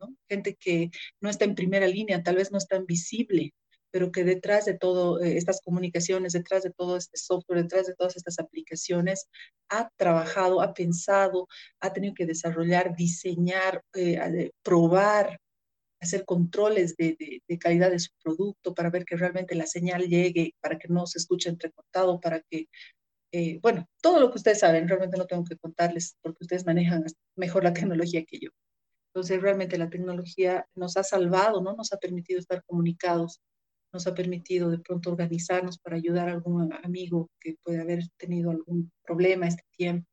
¿no? 0.00 0.16
gente 0.28 0.56
que 0.58 0.90
no 1.20 1.28
está 1.28 1.44
en 1.44 1.54
primera 1.54 1.86
línea, 1.86 2.22
tal 2.22 2.36
vez 2.36 2.50
no 2.50 2.58
es 2.58 2.66
tan 2.66 2.86
visible, 2.86 3.52
pero 3.90 4.10
que 4.10 4.24
detrás 4.24 4.64
de 4.64 4.76
todo 4.76 5.20
eh, 5.22 5.36
estas 5.36 5.60
comunicaciones, 5.60 6.32
detrás 6.32 6.62
de 6.62 6.70
todo 6.70 6.96
este 6.96 7.18
software, 7.18 7.62
detrás 7.62 7.86
de 7.86 7.94
todas 7.94 8.16
estas 8.16 8.38
aplicaciones, 8.38 9.26
ha 9.68 9.90
trabajado, 9.96 10.60
ha 10.62 10.74
pensado, 10.74 11.46
ha 11.80 11.92
tenido 11.92 12.14
que 12.14 12.26
desarrollar, 12.26 12.96
diseñar, 12.96 13.82
eh, 13.94 14.50
probar, 14.62 15.38
hacer 16.00 16.24
controles 16.24 16.96
de, 16.96 17.42
calidad 17.58 17.90
de 17.90 17.98
su 17.98 18.10
producto 18.22 18.74
para 18.74 18.90
ver 18.90 19.04
que 19.04 19.16
realmente 19.16 19.54
la 19.54 19.66
señal 19.66 20.02
llegue, 20.08 20.54
para 20.60 20.78
que 20.78 20.88
no 20.88 21.06
se 21.06 21.18
escuche 21.18 21.48
entrecortado, 21.48 22.20
para 22.20 22.40
que, 22.42 22.68
eh, 23.32 23.58
bueno, 23.62 23.86
todo 24.02 24.20
lo 24.20 24.30
que 24.30 24.38
ustedes 24.38 24.60
saben, 24.60 24.88
realmente 24.88 25.16
no 25.16 25.26
tengo 25.26 25.44
que 25.44 25.56
contarles 25.56 26.16
porque 26.22 26.38
ustedes 26.42 26.66
manejan 26.66 27.04
mejor 27.36 27.64
la 27.64 27.72
tecnología 27.90 28.24
que 28.24 28.38
yo. 28.38 28.50
Entonces, 29.14 29.40
realmente 29.40 29.78
la 29.78 29.88
tecnología 29.88 30.66
nos 30.74 30.96
ha 30.98 31.02
salvado, 31.02 31.62
¿no? 31.62 31.74
Nos 31.74 31.92
ha 31.92 31.96
permitido 31.96 32.38
estar 32.38 32.62
comunicados, 32.66 33.40
nos 33.92 34.06
ha 34.06 34.14
permitido 34.14 34.70
de 34.70 34.78
pronto 34.78 35.10
organizarnos 35.10 35.78
para 35.78 35.96
ayudar 35.96 36.28
a 36.28 36.32
algún 36.32 36.72
amigo 36.84 37.30
que 37.40 37.56
puede 37.62 37.80
haber 37.80 38.02
tenido 38.18 38.50
algún 38.50 38.92
problema 39.02 39.48
este 39.48 39.62
tiempo. 39.74 40.06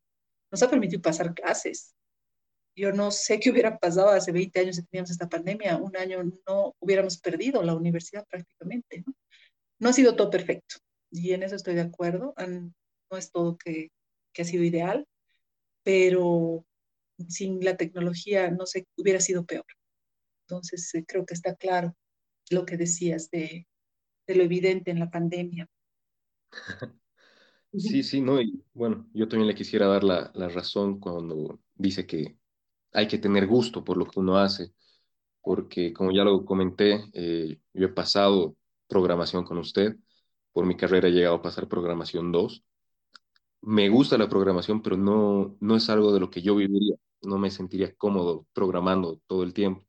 Nos 0.52 0.64
ha 0.64 0.70
permitido 0.70 1.02
pasar 1.02 1.34
clases, 1.34 1.93
yo 2.76 2.92
no 2.92 3.12
sé 3.12 3.40
qué 3.40 3.52
hubiera 3.52 3.78
pasado 3.78 4.10
hace 4.10 4.32
20 4.32 4.60
años 4.60 4.76
si 4.76 4.84
teníamos 4.84 5.12
esta 5.12 5.30
pandemia. 5.30 5.78
Un 5.78 5.96
año 5.96 6.24
no 6.48 6.76
hubiéramos 6.80 7.20
perdido 7.20 7.62
la 7.64 7.76
universidad 7.76 8.26
prácticamente. 8.28 9.04
No, 9.80 9.90
ha 9.90 9.94
sido 9.94 10.16
todo 10.16 10.30
perfecto 10.30 10.78
y 11.12 11.34
en 11.34 11.44
eso 11.44 11.56
estoy 11.56 11.76
de 11.76 11.82
acuerdo. 11.82 12.34
No 12.38 13.18
es 13.18 13.32
todo 13.32 13.58
que, 13.58 13.92
que 14.34 14.42
ha 14.42 14.46
sido 14.46 14.64
ideal, 14.64 15.06
pero 15.84 16.66
sin 17.28 17.64
la 17.64 17.78
tecnología 17.78 18.50
no 18.50 18.66
sé, 18.66 18.88
hubiera 18.98 19.20
sido 19.20 19.46
peor. 19.46 19.66
Entonces 20.48 20.94
eh, 20.96 21.06
creo 21.08 21.26
que 21.26 21.36
está 21.36 21.56
claro 21.56 21.96
lo 22.50 22.66
que 22.66 22.78
decías 22.78 23.30
de, 23.30 23.68
de 24.28 24.36
lo 24.36 24.44
evidente 24.44 24.92
en 24.92 25.00
la 25.00 25.12
pandemia. 25.12 25.70
Sí, 27.76 28.04
sí, 28.04 28.22
no, 28.22 28.40
y 28.40 28.64
bueno, 28.76 29.10
yo 29.16 29.28
también 29.28 29.48
le 29.48 29.56
quisiera 29.56 29.88
dar 29.88 30.04
la, 30.04 30.30
la 30.36 30.48
razón 30.48 31.00
cuando 31.00 31.60
dice 31.74 32.06
que 32.06 32.38
hay 32.94 33.08
que 33.08 33.18
tener 33.18 33.48
gusto 33.48 33.84
por 33.84 33.98
lo 33.98 34.06
que 34.06 34.20
uno 34.20 34.38
hace, 34.38 34.74
porque 35.42 35.94
como 35.94 36.12
ya 36.12 36.24
lo 36.24 36.46
comenté, 36.46 37.06
eh, 37.14 37.60
yo 37.74 37.88
he 37.88 37.90
pasado 37.90 38.58
programación 38.88 39.46
con 39.46 39.58
usted, 39.60 39.98
por 40.54 40.66
mi 40.66 40.78
carrera 40.78 41.10
he 41.10 41.12
llegado 41.12 41.36
a 41.36 41.42
pasar 41.42 41.68
programación 41.68 42.32
2. 42.32 42.64
Me 43.62 43.90
gusta 43.90 44.18
la 44.18 44.30
programación, 44.30 44.82
pero 44.82 44.98
no, 44.98 45.58
no 45.60 45.76
es 45.76 45.90
algo 45.90 46.14
de 46.14 46.20
lo 46.20 46.30
que 46.30 46.42
yo 46.42 46.56
viviría, 46.56 46.96
no 47.24 47.38
me 47.38 47.52
sentiría 47.52 47.96
cómodo 47.96 48.48
programando 48.54 49.22
todo 49.28 49.44
el 49.44 49.54
tiempo. 49.54 49.86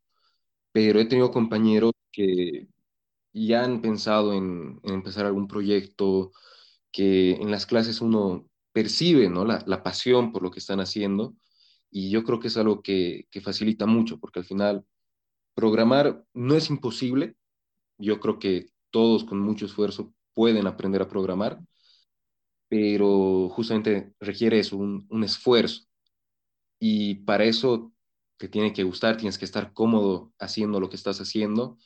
Pero 0.72 1.00
he 1.00 1.06
tenido 1.06 1.30
compañeros 1.32 1.92
que 2.12 2.68
ya 3.32 3.64
han 3.64 3.82
pensado 3.82 4.32
en, 4.34 4.80
empezar 4.84 5.26
algún 5.26 5.48
proyecto, 5.48 6.32
que 6.92 7.32
en 7.34 7.50
las 7.50 7.66
clases 7.66 8.00
uno 8.00 8.48
percibe 8.72 9.28
¿no? 9.30 9.44
la 9.44 9.82
pasión 9.82 10.32
por 10.32 10.42
lo 10.42 10.50
que 10.50 10.60
están 10.60 10.80
haciendo 10.80 11.34
y 11.94 12.11
yo 12.11 12.24
creo 12.24 12.40
que 12.40 12.48
es 12.48 12.59
algo 12.59 12.83
que, 12.83 13.28
que 13.33 13.40
facilita 13.40 13.87
mucho 13.87 14.20
porque 14.20 14.40
al 14.40 14.46
final 14.46 14.85
programar 15.54 16.24
no 16.35 16.57
es 16.57 16.70
imposible, 16.70 17.37
yo 17.98 18.20
creo 18.20 18.38
que 18.38 18.68
todos 18.90 19.24
con 19.24 19.40
mucho 19.40 19.66
esfuerzo 19.66 20.14
pueden 20.35 20.66
aprender 20.66 21.02
a 21.02 21.09
programar, 21.09 21.61
pero 22.68 23.48
justamente 23.50 24.14
requiere 24.20 24.59
eso, 24.59 24.76
un, 24.76 25.07
un 25.11 25.24
esfuerzo. 25.24 25.83
Y 26.78 27.16
para 27.16 27.44
eso 27.44 27.92
te 28.37 28.48
tiene 28.48 28.72
que 28.72 28.85
gustar, 28.85 29.16
tienes 29.16 29.38
que 29.38 29.44
estar 29.44 29.72
cómodo 29.72 30.33
haciendo 30.38 30.80
lo 30.80 30.90
que 30.90 30.96
estás 30.96 31.20
haciendo 31.20 31.78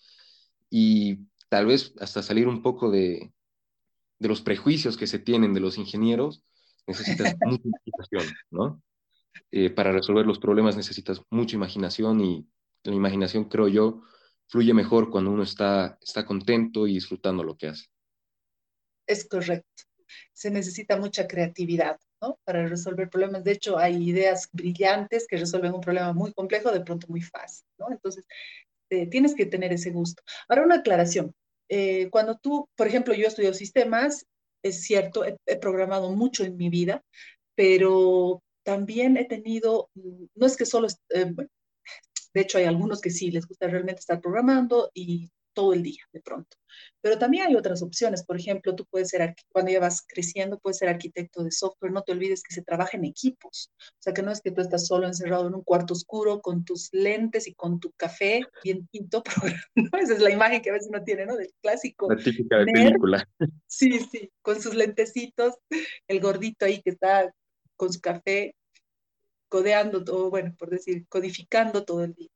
y 0.70 1.28
tal 1.48 1.66
vez 1.66 1.94
hasta 2.00 2.22
salir 2.22 2.48
un 2.48 2.62
poco 2.62 2.90
de, 2.90 3.32
de 4.18 4.28
los 4.28 4.42
prejuicios 4.42 4.96
que 4.96 5.06
se 5.06 5.18
tienen 5.20 5.54
de 5.54 5.60
los 5.60 5.78
ingenieros, 5.78 6.44
necesitas 6.86 7.36
mucha 7.42 7.64
imaginación, 7.68 8.36
¿no? 8.50 8.82
Eh, 9.50 9.70
para 9.70 9.92
resolver 9.92 10.26
los 10.26 10.38
problemas 10.38 10.76
necesitas 10.76 11.22
mucha 11.30 11.56
imaginación 11.56 12.20
y 12.20 12.46
la 12.84 12.94
imaginación, 12.94 13.44
creo 13.44 13.68
yo, 13.68 14.02
fluye 14.46 14.74
mejor 14.74 15.10
cuando 15.10 15.30
uno 15.30 15.42
está, 15.42 15.98
está 16.00 16.24
contento 16.24 16.86
y 16.86 16.94
disfrutando 16.94 17.42
lo 17.42 17.56
que 17.56 17.68
hace. 17.68 17.86
Es 19.06 19.26
correcto. 19.26 19.84
Se 20.32 20.50
necesita 20.50 20.96
mucha 20.96 21.26
creatividad, 21.26 21.98
¿no? 22.22 22.38
Para 22.44 22.66
resolver 22.66 23.10
problemas. 23.10 23.44
De 23.44 23.52
hecho, 23.52 23.78
hay 23.78 24.08
ideas 24.08 24.48
brillantes 24.52 25.26
que 25.26 25.36
resuelven 25.36 25.74
un 25.74 25.80
problema 25.80 26.12
muy 26.12 26.32
complejo 26.32 26.70
de 26.72 26.80
pronto 26.80 27.06
muy 27.08 27.20
fácil, 27.20 27.66
¿no? 27.78 27.90
Entonces, 27.90 28.26
tienes 29.10 29.34
que 29.34 29.46
tener 29.46 29.72
ese 29.72 29.90
gusto. 29.90 30.22
Ahora, 30.48 30.64
una 30.64 30.76
aclaración. 30.76 31.34
Eh, 31.68 32.08
cuando 32.10 32.38
tú, 32.38 32.68
por 32.74 32.86
ejemplo, 32.86 33.12
yo 33.12 33.26
estudio 33.26 33.52
sistemas, 33.52 34.26
es 34.62 34.82
cierto, 34.82 35.24
he 35.24 35.56
programado 35.56 36.10
mucho 36.10 36.44
en 36.44 36.56
mi 36.56 36.70
vida, 36.70 37.02
pero 37.54 38.42
también 38.68 39.16
he 39.16 39.24
tenido, 39.24 39.88
no 39.94 40.46
es 40.46 40.54
que 40.54 40.66
solo, 40.66 40.88
eh, 41.08 41.32
de 42.34 42.40
hecho 42.42 42.58
hay 42.58 42.64
algunos 42.64 43.00
que 43.00 43.08
sí 43.08 43.30
les 43.30 43.46
gusta 43.46 43.66
realmente 43.66 44.00
estar 44.00 44.20
programando 44.20 44.90
y 44.92 45.30
todo 45.54 45.72
el 45.72 45.82
día 45.82 46.04
de 46.12 46.20
pronto. 46.20 46.58
Pero 47.00 47.18
también 47.18 47.46
hay 47.46 47.56
otras 47.56 47.80
opciones. 47.80 48.26
Por 48.26 48.38
ejemplo, 48.38 48.76
tú 48.76 48.84
puedes 48.90 49.08
ser, 49.08 49.34
cuando 49.50 49.72
ya 49.72 49.80
vas 49.80 50.04
creciendo, 50.06 50.58
puedes 50.58 50.76
ser 50.76 50.90
arquitecto 50.90 51.42
de 51.42 51.50
software. 51.50 51.92
No 51.92 52.02
te 52.02 52.12
olvides 52.12 52.42
que 52.42 52.54
se 52.54 52.62
trabaja 52.62 52.98
en 52.98 53.06
equipos. 53.06 53.70
O 53.80 54.02
sea, 54.02 54.12
que 54.12 54.22
no 54.22 54.30
es 54.30 54.42
que 54.42 54.50
tú 54.50 54.60
estás 54.60 54.86
solo 54.86 55.06
encerrado 55.06 55.48
en 55.48 55.54
un 55.54 55.64
cuarto 55.64 55.94
oscuro 55.94 56.42
con 56.42 56.62
tus 56.66 56.90
lentes 56.92 57.48
y 57.48 57.54
con 57.54 57.80
tu 57.80 57.90
café 57.92 58.42
bien 58.62 58.86
pinto. 58.92 59.22
¿no? 59.74 59.98
Esa 59.98 60.12
es 60.12 60.20
la 60.20 60.30
imagen 60.30 60.60
que 60.60 60.68
a 60.68 60.74
veces 60.74 60.90
uno 60.90 61.02
tiene, 61.02 61.24
¿no? 61.24 61.36
Del 61.36 61.50
clásico. 61.62 62.12
La 62.12 62.22
típica 62.22 62.58
de 62.58 62.66
nerd. 62.66 62.84
película. 62.88 63.28
Sí, 63.66 63.98
sí, 64.12 64.30
con 64.42 64.60
sus 64.60 64.74
lentecitos, 64.74 65.54
el 66.06 66.20
gordito 66.20 66.66
ahí 66.66 66.82
que 66.82 66.90
está 66.90 67.32
con 67.78 67.92
su 67.92 68.00
café 68.00 68.54
codeando 69.48 70.04
todo, 70.04 70.30
bueno, 70.30 70.54
por 70.58 70.70
decir, 70.70 71.06
codificando 71.08 71.84
todo 71.84 72.04
el 72.04 72.14
día. 72.14 72.28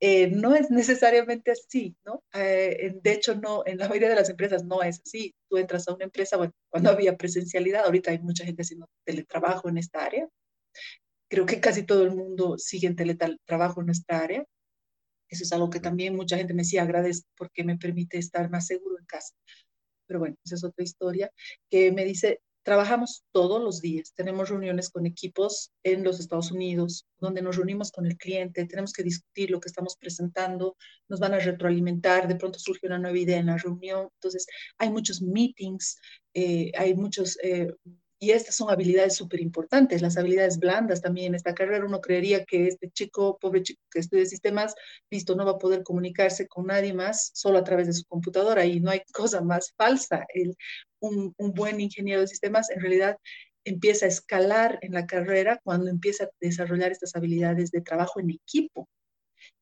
Eh, 0.00 0.28
no 0.28 0.54
es 0.54 0.70
necesariamente 0.70 1.50
así, 1.52 1.96
¿no? 2.04 2.22
Eh, 2.34 2.94
de 3.02 3.12
hecho, 3.12 3.36
no, 3.36 3.62
en 3.64 3.78
la 3.78 3.88
mayoría 3.88 4.10
de 4.10 4.16
las 4.16 4.28
empresas 4.28 4.64
no 4.64 4.82
es 4.82 5.00
así. 5.04 5.34
Tú 5.48 5.56
entras 5.56 5.88
a 5.88 5.94
una 5.94 6.04
empresa, 6.04 6.36
bueno, 6.36 6.52
cuando 6.68 6.90
había 6.90 7.16
presencialidad, 7.16 7.84
ahorita 7.84 8.10
hay 8.10 8.18
mucha 8.18 8.44
gente 8.44 8.62
haciendo 8.62 8.88
teletrabajo 9.04 9.68
en 9.68 9.78
esta 9.78 10.04
área. 10.04 10.28
Creo 11.30 11.46
que 11.46 11.60
casi 11.60 11.84
todo 11.84 12.02
el 12.04 12.10
mundo 12.14 12.58
sigue 12.58 12.86
en 12.86 12.96
teletrabajo 12.96 13.80
en 13.80 13.90
esta 13.90 14.20
área. 14.20 14.44
Eso 15.28 15.44
es 15.44 15.52
algo 15.52 15.70
que 15.70 15.80
también 15.80 16.14
mucha 16.16 16.36
gente 16.36 16.54
me 16.54 16.62
decía, 16.62 16.82
agradezco 16.82 17.28
porque 17.36 17.64
me 17.64 17.78
permite 17.78 18.18
estar 18.18 18.50
más 18.50 18.66
seguro 18.66 18.98
en 18.98 19.06
casa. 19.06 19.34
Pero 20.06 20.20
bueno, 20.20 20.36
esa 20.44 20.56
es 20.56 20.64
otra 20.64 20.84
historia 20.84 21.30
que 21.70 21.92
me 21.92 22.04
dice, 22.04 22.40
Trabajamos 22.64 23.24
todos 23.30 23.62
los 23.62 23.82
días, 23.82 24.14
tenemos 24.14 24.48
reuniones 24.48 24.88
con 24.88 25.04
equipos 25.04 25.70
en 25.82 26.02
los 26.02 26.18
Estados 26.18 26.50
Unidos, 26.50 27.06
donde 27.18 27.42
nos 27.42 27.56
reunimos 27.56 27.92
con 27.92 28.06
el 28.06 28.16
cliente, 28.16 28.64
tenemos 28.64 28.94
que 28.94 29.02
discutir 29.02 29.50
lo 29.50 29.60
que 29.60 29.68
estamos 29.68 29.96
presentando, 29.96 30.74
nos 31.06 31.20
van 31.20 31.34
a 31.34 31.38
retroalimentar, 31.40 32.26
de 32.26 32.36
pronto 32.36 32.58
surge 32.58 32.86
una 32.86 32.98
nueva 32.98 33.18
idea 33.18 33.36
en 33.36 33.46
la 33.46 33.58
reunión, 33.58 34.08
entonces 34.14 34.46
hay 34.78 34.90
muchos 34.90 35.20
meetings, 35.20 35.98
eh, 36.32 36.72
hay 36.78 36.94
muchos 36.94 37.38
eh, 37.42 37.70
y 38.24 38.30
estas 38.30 38.54
son 38.54 38.70
habilidades 38.70 39.16
súper 39.16 39.40
importantes, 39.40 40.00
las 40.00 40.16
habilidades 40.16 40.58
blandas 40.58 41.02
también. 41.02 41.28
En 41.28 41.34
esta 41.34 41.54
carrera 41.54 41.84
uno 41.84 42.00
creería 42.00 42.44
que 42.46 42.68
este 42.68 42.88
chico, 42.90 43.36
pobre 43.38 43.62
chico 43.62 43.82
que 43.90 43.98
estudia 44.00 44.24
sistemas, 44.24 44.74
listo, 45.10 45.36
no 45.36 45.44
va 45.44 45.52
a 45.52 45.58
poder 45.58 45.82
comunicarse 45.82 46.48
con 46.48 46.66
nadie 46.66 46.94
más 46.94 47.30
solo 47.34 47.58
a 47.58 47.64
través 47.64 47.86
de 47.86 47.92
su 47.92 48.04
computadora 48.06 48.64
y 48.64 48.80
no 48.80 48.90
hay 48.90 49.02
cosa 49.12 49.42
más 49.42 49.74
falsa. 49.76 50.26
Un 51.00 51.34
buen 51.36 51.80
ingeniero 51.80 52.22
de 52.22 52.26
sistemas 52.26 52.70
en 52.70 52.80
realidad 52.80 53.18
empieza 53.64 54.06
a 54.06 54.08
escalar 54.08 54.78
en 54.80 54.92
la 54.92 55.06
carrera 55.06 55.60
cuando 55.62 55.90
empieza 55.90 56.24
a 56.24 56.30
desarrollar 56.40 56.92
estas 56.92 57.14
habilidades 57.16 57.70
de 57.70 57.82
trabajo 57.82 58.20
en 58.20 58.30
equipo 58.30 58.88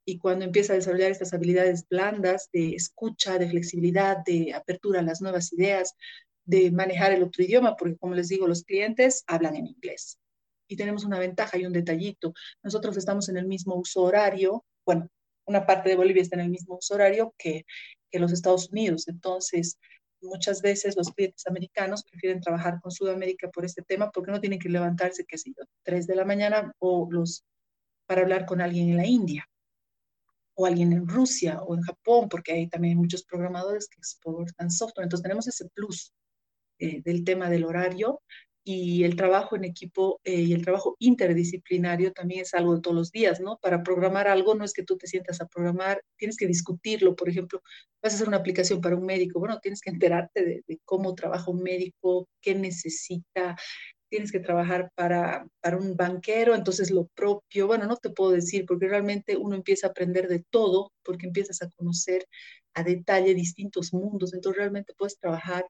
y 0.04 0.18
cuando 0.18 0.44
empieza 0.44 0.72
a 0.72 0.76
desarrollar 0.76 1.10
estas 1.10 1.32
habilidades 1.32 1.86
blandas 1.88 2.48
de 2.52 2.74
escucha, 2.76 3.38
de 3.38 3.48
flexibilidad, 3.48 4.18
de 4.24 4.52
apertura 4.54 5.00
a 5.00 5.04
las 5.04 5.20
nuevas 5.20 5.52
ideas, 5.52 5.94
de 6.44 6.70
manejar 6.70 7.12
el 7.12 7.22
otro 7.22 7.42
idioma, 7.44 7.76
porque 7.76 7.96
como 7.96 8.14
les 8.14 8.28
digo, 8.28 8.46
los 8.46 8.64
clientes 8.64 9.24
hablan 9.26 9.56
en 9.56 9.66
inglés. 9.66 10.18
Y 10.68 10.76
tenemos 10.76 11.04
una 11.04 11.18
ventaja 11.18 11.58
y 11.58 11.66
un 11.66 11.72
detallito. 11.72 12.32
Nosotros 12.62 12.96
estamos 12.96 13.28
en 13.28 13.36
el 13.36 13.46
mismo 13.46 13.74
uso 13.74 14.02
horario, 14.02 14.64
bueno, 14.84 15.08
una 15.46 15.66
parte 15.66 15.88
de 15.88 15.96
Bolivia 15.96 16.22
está 16.22 16.36
en 16.36 16.42
el 16.42 16.50
mismo 16.50 16.76
uso 16.76 16.94
horario 16.94 17.34
que, 17.36 17.64
que 18.10 18.18
los 18.18 18.32
Estados 18.32 18.70
Unidos. 18.70 19.08
Entonces, 19.08 19.78
muchas 20.20 20.62
veces 20.62 20.96
los 20.96 21.10
clientes 21.10 21.46
americanos 21.46 22.04
prefieren 22.04 22.40
trabajar 22.40 22.80
con 22.80 22.92
Sudamérica 22.92 23.50
por 23.50 23.64
este 23.64 23.82
tema 23.82 24.10
porque 24.10 24.30
no 24.30 24.40
tienen 24.40 24.58
que 24.58 24.68
levantarse, 24.68 25.24
qué 25.24 25.36
sé 25.36 25.50
yo, 25.56 25.64
3 25.82 26.06
de 26.06 26.14
la 26.14 26.24
mañana 26.24 26.72
o 26.78 27.08
los 27.10 27.44
para 28.06 28.22
hablar 28.22 28.46
con 28.46 28.60
alguien 28.60 28.90
en 28.90 28.96
la 28.96 29.06
India 29.06 29.48
o 30.54 30.66
alguien 30.66 30.92
en 30.92 31.08
Rusia 31.08 31.62
o 31.62 31.74
en 31.74 31.82
Japón, 31.82 32.28
porque 32.28 32.52
hay 32.52 32.68
también 32.68 32.98
muchos 32.98 33.24
programadores 33.24 33.88
que 33.88 33.98
exportan 33.98 34.70
software. 34.70 35.04
Entonces 35.04 35.22
tenemos 35.22 35.46
ese 35.48 35.68
plus 35.70 36.12
eh, 36.82 37.00
del 37.04 37.24
tema 37.24 37.48
del 37.48 37.64
horario 37.64 38.20
y 38.64 39.04
el 39.04 39.16
trabajo 39.16 39.56
en 39.56 39.64
equipo 39.64 40.20
eh, 40.24 40.40
y 40.40 40.52
el 40.52 40.62
trabajo 40.62 40.96
interdisciplinario 40.98 42.12
también 42.12 42.42
es 42.42 42.54
algo 42.54 42.74
de 42.74 42.80
todos 42.80 42.96
los 42.96 43.10
días, 43.12 43.40
¿no? 43.40 43.58
Para 43.60 43.82
programar 43.82 44.28
algo 44.28 44.54
no 44.54 44.64
es 44.64 44.72
que 44.72 44.84
tú 44.84 44.96
te 44.96 45.06
sientas 45.06 45.40
a 45.40 45.46
programar, 45.46 46.02
tienes 46.16 46.36
que 46.36 46.46
discutirlo, 46.46 47.16
por 47.16 47.28
ejemplo, 47.28 47.60
vas 48.02 48.12
a 48.12 48.16
hacer 48.16 48.28
una 48.28 48.38
aplicación 48.38 48.80
para 48.80 48.96
un 48.96 49.04
médico, 49.06 49.38
bueno, 49.40 49.58
tienes 49.60 49.80
que 49.80 49.90
enterarte 49.90 50.44
de, 50.44 50.64
de 50.66 50.80
cómo 50.84 51.14
trabaja 51.14 51.50
un 51.50 51.62
médico, 51.62 52.28
qué 52.40 52.54
necesita, 52.54 53.56
tienes 54.12 54.30
que 54.30 54.40
trabajar 54.40 54.90
para, 54.94 55.46
para 55.60 55.78
un 55.78 55.96
banquero, 55.96 56.54
entonces 56.54 56.90
lo 56.90 57.06
propio, 57.14 57.66
bueno, 57.66 57.86
no 57.86 57.96
te 57.96 58.10
puedo 58.10 58.32
decir, 58.32 58.66
porque 58.66 58.86
realmente 58.86 59.36
uno 59.36 59.56
empieza 59.56 59.86
a 59.86 59.90
aprender 59.90 60.28
de 60.28 60.44
todo, 60.50 60.92
porque 61.02 61.26
empiezas 61.26 61.62
a 61.62 61.70
conocer 61.70 62.26
a 62.74 62.82
detalle 62.84 63.34
distintos 63.34 63.94
mundos, 63.94 64.34
entonces 64.34 64.58
realmente 64.58 64.92
puedes 64.98 65.18
trabajar 65.18 65.64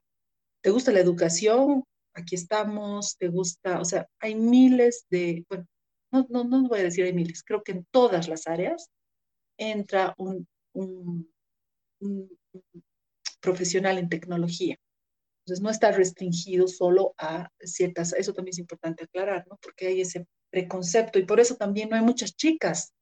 ¿Te 0.63 0.69
gusta 0.69 0.93
la 0.93 1.01
educación? 1.01 1.83
Aquí 2.13 2.35
estamos, 2.35 3.17
¿te 3.17 3.27
gusta? 3.27 3.81
O 3.81 3.85
sea, 3.85 4.07
hay 4.19 4.33
miles 4.35 5.05
de, 5.09 5.45
bueno, 5.49 5.67
no, 6.11 6.25
no, 6.29 6.43
no 6.45 6.69
voy 6.69 6.79
a 6.79 6.83
decir 6.83 7.03
hay 7.03 7.11
miles, 7.11 7.43
creo 7.43 7.63
que 7.63 7.73
en 7.73 7.85
todas 7.91 8.29
las 8.29 8.47
áreas 8.47 8.89
entra 9.57 10.15
un, 10.17 10.47
profesional 13.41 13.97
en 13.97 14.07
tecnología. 14.07 14.77
Entonces, 15.41 15.61
no 15.61 15.69
está 15.69 15.91
restringido 15.91 16.67
solo 16.69 17.13
a 17.17 17.49
ciertas, 17.59 18.13
eso 18.13 18.33
también 18.33 18.53
es 18.53 18.59
importante 18.59 19.03
aclarar, 19.03 19.45
¿no? 19.49 19.59
Porque 19.61 19.87
hay 19.87 19.99
ese 19.99 20.25
preconcepto 20.49 21.19
y 21.19 21.25
por 21.25 21.41
eso 21.41 21.57
también 21.57 21.89
no 21.89 21.97
hay 21.97 22.03
muchas 22.03 22.37
chicas 22.37 22.93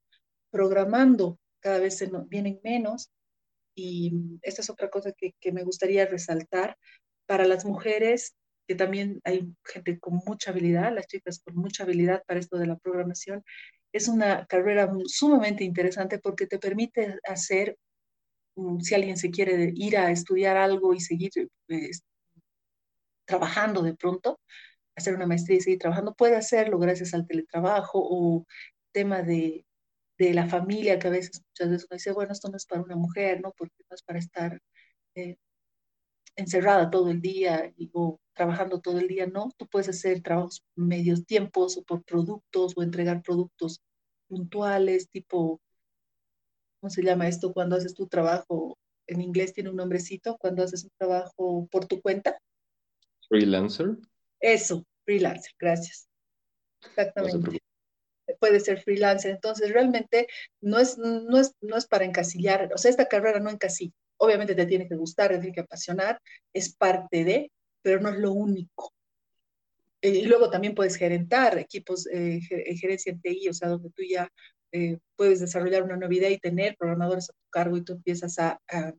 programando, 0.50 1.38
cada 1.60 1.78
vez 1.78 2.00
se 2.00 2.08
nos, 2.08 2.28
vienen 2.28 2.60
menos. 2.64 3.12
Y 3.76 4.12
esta 4.42 4.62
es 4.62 4.70
otra 4.70 4.90
cosa 4.90 5.14
que 5.14 5.52
me 5.52 5.64
gustaría 5.64 6.06
resaltar, 6.06 6.76
para 7.32 7.46
las 7.46 7.64
mujeres, 7.64 8.36
que 8.68 8.76
también 8.76 9.22
hay 9.24 9.56
gente 9.64 9.98
con 10.00 10.16
mucha 10.26 10.52
habilidad, 10.52 10.94
las 10.94 11.08
chicas 11.08 11.40
con 11.42 11.56
mucha 11.56 11.84
habilidad 11.84 12.24
para 12.28 12.42
esto 12.42 12.58
de 12.58 12.68
la 12.68 12.76
programación, 12.76 13.42
es 13.94 14.10
una 14.10 14.46
carrera 14.48 14.92
sumamente 15.06 15.64
interesante 15.64 16.20
porque 16.20 16.46
te 16.46 16.60
permite 16.60 17.20
hacer, 17.24 17.78
mm, 18.58 18.82
si 18.82 18.96
alguien 18.96 19.16
se 19.16 19.32
quiere 19.32 19.72
ir 19.74 19.98
a 19.98 20.12
estudiar 20.12 20.58
algo 20.58 20.94
y 20.94 21.00
seguir 21.00 21.32
pues, 21.68 22.04
trabajando 23.26 23.82
de 23.82 23.96
pronto, 23.96 24.38
hacer 24.98 25.16
una 25.16 25.26
maestría 25.26 25.60
y 25.60 25.62
seguir 25.62 25.80
trabajando, 25.80 26.14
puede 26.14 26.36
hacerlo 26.36 26.80
gracias 26.80 27.14
al 27.14 27.26
teletrabajo 27.26 27.98
o 28.04 28.46
tema 28.92 29.22
de, 29.22 29.66
de 30.18 30.34
la 30.34 30.50
familia, 30.50 31.00
que 31.00 31.08
a 31.08 31.12
veces 31.12 31.42
muchas 31.48 31.70
veces 31.72 31.88
uno 31.90 31.96
dice, 31.96 32.12
bueno, 32.12 32.34
esto 32.34 32.50
no 32.50 32.58
es 32.58 32.66
para 32.66 32.82
una 32.82 32.98
mujer, 32.98 33.40
¿no? 33.42 33.54
Porque 33.58 33.86
no 33.90 33.96
es 33.96 34.04
para 34.04 34.20
estar 34.20 34.60
eh, 35.16 35.38
encerrada 36.36 36.90
todo 36.90 37.10
el 37.10 37.22
día 37.22 37.74
o 37.94 38.20
trabajando 38.34 38.80
todo 38.80 39.00
el 39.00 39.08
día, 39.08 39.28
no, 39.28 39.52
tú 39.58 39.68
puedes 39.68 39.90
hacer 39.90 40.22
trabajos 40.22 40.64
medios 40.76 41.26
tiempos 41.26 41.78
o 41.78 41.84
por 41.84 42.04
productos 42.04 42.74
o 42.76 42.84
entregar 42.84 43.22
productos 43.22 43.82
puntuales, 44.28 45.10
tipo, 45.10 45.62
¿cómo 46.80 46.90
se 46.90 47.04
llama 47.04 47.28
esto? 47.28 47.54
Cuando 47.54 47.76
haces 47.76 47.94
tu 47.94 48.08
trabajo, 48.08 48.78
en 49.08 49.22
inglés 49.22 49.54
tiene 49.54 49.70
un 49.70 49.76
nombrecito, 49.76 50.38
cuando 50.38 50.64
haces 50.64 50.86
un 50.86 50.92
trabajo 50.98 51.68
por 51.70 51.86
tu 51.86 52.02
cuenta. 52.02 52.38
freelancer. 53.28 53.98
Eso, 54.40 54.86
freelancer, 55.06 55.52
gracias. 55.60 56.08
Exactamente. 56.84 57.60
Puede 58.40 58.60
ser 58.60 58.82
freelancer. 58.82 59.32
Entonces, 59.32 59.72
realmente 59.72 60.28
no 60.62 60.80
es, 60.80 60.98
no 60.98 61.38
es, 61.38 61.54
no 61.62 61.78
es 61.78 61.86
para 61.86 62.06
encasillar. 62.06 62.72
O 62.74 62.78
sea, 62.78 62.90
esta 62.90 63.08
carrera 63.08 63.40
no 63.40 63.50
encasilla. 63.50 63.94
Obviamente 64.22 64.56
te 64.56 64.66
tiene 64.66 64.88
que 64.88 64.96
gustar, 64.96 65.32
te 65.32 65.40
tiene 65.40 65.54
que 65.56 65.62
apasionar, 65.62 66.20
es 66.54 66.76
parte 66.76 67.24
de, 67.26 67.52
pero 67.82 68.00
no 68.00 68.10
es 68.10 68.18
lo 68.20 68.32
único. 68.34 68.94
Eh, 70.02 70.10
y 70.10 70.26
luego 70.26 70.50
también 70.50 70.76
puedes 70.76 70.96
gerentar 70.96 71.58
equipos, 71.60 72.08
eh, 72.08 72.40
ger- 72.42 72.78
gerencia 72.80 73.12
en 73.12 73.22
TI, 73.22 73.50
o 73.50 73.54
sea, 73.54 73.70
donde 73.70 73.90
tú 73.92 74.04
ya 74.04 74.30
eh, 74.72 74.98
puedes 75.16 75.40
desarrollar 75.40 75.84
una 75.84 76.14
idea 76.14 76.30
y 76.30 76.40
tener 76.40 76.76
programadores 76.78 77.30
a 77.30 77.34
tu 77.34 77.50
cargo 77.50 77.78
y 77.78 77.84
tú 77.84 77.94
empiezas 77.94 78.40
a, 78.40 78.60
a, 78.70 78.94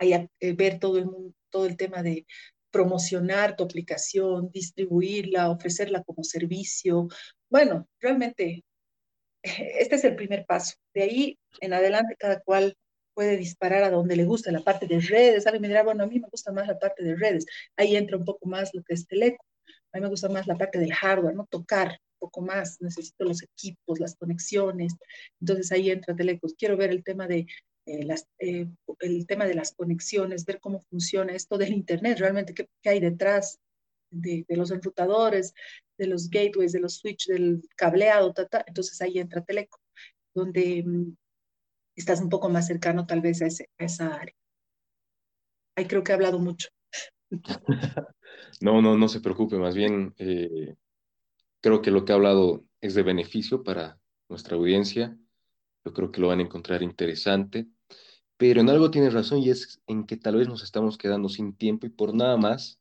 eh, 0.00 0.52
ver 0.54 0.78
todo 0.78 0.98
el 0.98 1.06
todo 1.50 1.66
el 1.66 1.76
tema 1.76 2.02
de 2.02 2.26
promocionar 2.70 3.56
tu 3.56 3.64
aplicación, 3.64 4.50
distribuirla, 4.52 5.48
ofrecerla 5.50 6.02
como 6.04 6.22
servicio. 6.24 7.08
Bueno, 7.48 7.88
realmente 8.00 8.62
este 9.42 9.96
es 9.96 10.04
el 10.04 10.16
primer 10.16 10.46
paso. 10.46 10.74
De 10.94 11.02
ahí 11.02 11.38
en 11.60 11.72
adelante 11.74 12.16
cada 12.18 12.40
cual 12.40 12.76
puede 13.16 13.38
disparar 13.38 13.82
a 13.82 13.90
donde 13.90 14.14
le 14.14 14.26
gusta, 14.26 14.52
la 14.52 14.60
parte 14.60 14.86
de 14.86 15.00
redes. 15.00 15.46
Alguien 15.46 15.72
me 15.72 15.82
bueno, 15.82 16.04
a 16.04 16.06
mí 16.06 16.20
me 16.20 16.28
gusta 16.28 16.52
más 16.52 16.68
la 16.68 16.78
parte 16.78 17.02
de 17.02 17.16
redes. 17.16 17.46
Ahí 17.76 17.96
entra 17.96 18.18
un 18.18 18.26
poco 18.26 18.46
más 18.46 18.74
lo 18.74 18.82
que 18.84 18.92
es 18.92 19.06
Teleco. 19.08 19.42
A 19.92 19.96
mí 19.98 20.02
me 20.02 20.10
gusta 20.10 20.28
más 20.28 20.46
la 20.46 20.56
parte 20.56 20.78
del 20.78 20.92
hardware, 20.92 21.34
no 21.34 21.46
tocar 21.46 21.92
un 21.92 22.18
poco 22.18 22.42
más. 22.42 22.76
Necesito 22.82 23.24
los 23.24 23.42
equipos, 23.42 24.00
las 24.00 24.16
conexiones. 24.16 24.94
Entonces 25.40 25.72
ahí 25.72 25.90
entra 25.90 26.14
Teleco. 26.14 26.46
Quiero 26.58 26.76
ver 26.76 26.90
el 26.90 27.02
tema 27.02 27.26
de 27.26 27.46
eh, 27.86 28.04
las, 28.04 28.28
eh, 28.38 28.66
el 29.00 29.26
tema 29.26 29.46
de 29.46 29.54
las 29.54 29.72
conexiones, 29.72 30.44
ver 30.44 30.60
cómo 30.60 30.82
funciona 30.90 31.34
esto 31.34 31.56
del 31.56 31.72
Internet, 31.72 32.18
realmente 32.18 32.52
qué, 32.52 32.68
qué 32.82 32.90
hay 32.90 33.00
detrás 33.00 33.58
de, 34.10 34.44
de, 34.46 34.56
los 34.56 34.70
enrutadores, 34.72 35.54
de 35.96 36.06
los 36.06 36.28
gateways, 36.28 36.72
de 36.72 36.80
los 36.80 36.96
switch, 36.96 37.28
del 37.28 37.62
cableado, 37.76 38.34
ta, 38.34 38.46
ta. 38.46 38.62
entonces 38.66 39.00
ahí 39.00 39.18
entra 39.18 39.42
Teleco, 39.42 39.80
donde 40.34 40.82
mm, 40.84 41.16
estás 41.96 42.20
un 42.20 42.28
poco 42.28 42.48
más 42.48 42.66
cercano 42.66 43.06
tal 43.06 43.20
vez 43.20 43.42
a, 43.42 43.46
ese, 43.46 43.68
a 43.78 43.84
esa 43.84 44.14
área. 44.14 44.34
Ahí 45.76 45.86
creo 45.86 46.02
que 46.02 46.12
he 46.12 46.14
hablado 46.14 46.38
mucho. 46.38 46.68
No, 48.60 48.80
no, 48.80 48.96
no 48.96 49.08
se 49.08 49.20
preocupe, 49.20 49.56
más 49.56 49.74
bien 49.74 50.14
eh, 50.18 50.76
creo 51.60 51.82
que 51.82 51.90
lo 51.90 52.04
que 52.04 52.12
he 52.12 52.14
hablado 52.14 52.64
es 52.80 52.94
de 52.94 53.02
beneficio 53.02 53.62
para 53.62 53.98
nuestra 54.28 54.56
audiencia. 54.56 55.18
Yo 55.84 55.92
creo 55.92 56.10
que 56.12 56.20
lo 56.20 56.28
van 56.28 56.40
a 56.40 56.42
encontrar 56.42 56.82
interesante, 56.82 57.68
pero 58.36 58.60
en 58.60 58.70
algo 58.70 58.90
tienes 58.90 59.14
razón 59.14 59.40
y 59.40 59.50
es 59.50 59.80
en 59.86 60.06
que 60.06 60.16
tal 60.16 60.36
vez 60.36 60.48
nos 60.48 60.62
estamos 60.62 60.98
quedando 60.98 61.28
sin 61.28 61.56
tiempo 61.56 61.86
y 61.86 61.90
por 61.90 62.14
nada 62.14 62.36
más 62.36 62.80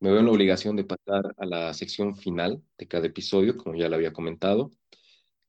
me 0.00 0.10
veo 0.10 0.20
en 0.20 0.26
la 0.26 0.32
obligación 0.32 0.76
de 0.76 0.84
pasar 0.84 1.34
a 1.36 1.46
la 1.46 1.74
sección 1.74 2.16
final 2.16 2.62
de 2.78 2.88
cada 2.88 3.06
episodio, 3.06 3.56
como 3.56 3.76
ya 3.76 3.88
lo 3.88 3.96
había 3.96 4.12
comentado. 4.12 4.70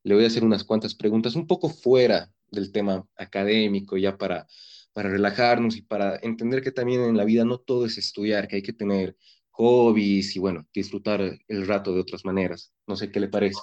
Le 0.04 0.16
voy 0.16 0.24
a 0.26 0.28
hacer 0.28 0.44
unas 0.44 0.64
cuantas 0.64 0.96
preguntas 0.96 1.36
un 1.36 1.48
poco 1.48 1.70
fuera 1.70 2.32
del 2.54 2.72
tema 2.72 3.06
académico, 3.16 3.98
ya 3.98 4.18
para, 4.18 4.48
para 4.94 5.10
relajarnos 5.10 5.76
y 5.76 5.82
para 5.82 6.18
entender 6.22 6.62
que 6.62 6.72
también 6.72 7.02
en 7.02 7.18
la 7.18 7.26
vida 7.26 7.44
no 7.44 7.60
todo 7.60 7.86
es 7.86 7.98
estudiar, 7.98 8.48
que 8.48 8.58
hay 8.58 8.64
que 8.64 8.74
tener 8.74 9.18
hobbies 9.52 10.36
y 10.36 10.40
bueno, 10.40 10.68
disfrutar 10.74 11.22
el 11.48 11.68
rato 11.68 11.94
de 11.94 12.02
otras 12.02 12.24
maneras. 12.26 12.74
No 12.88 12.96
sé 12.96 13.12
qué 13.12 13.20
le 13.20 13.28
parece. 13.28 13.60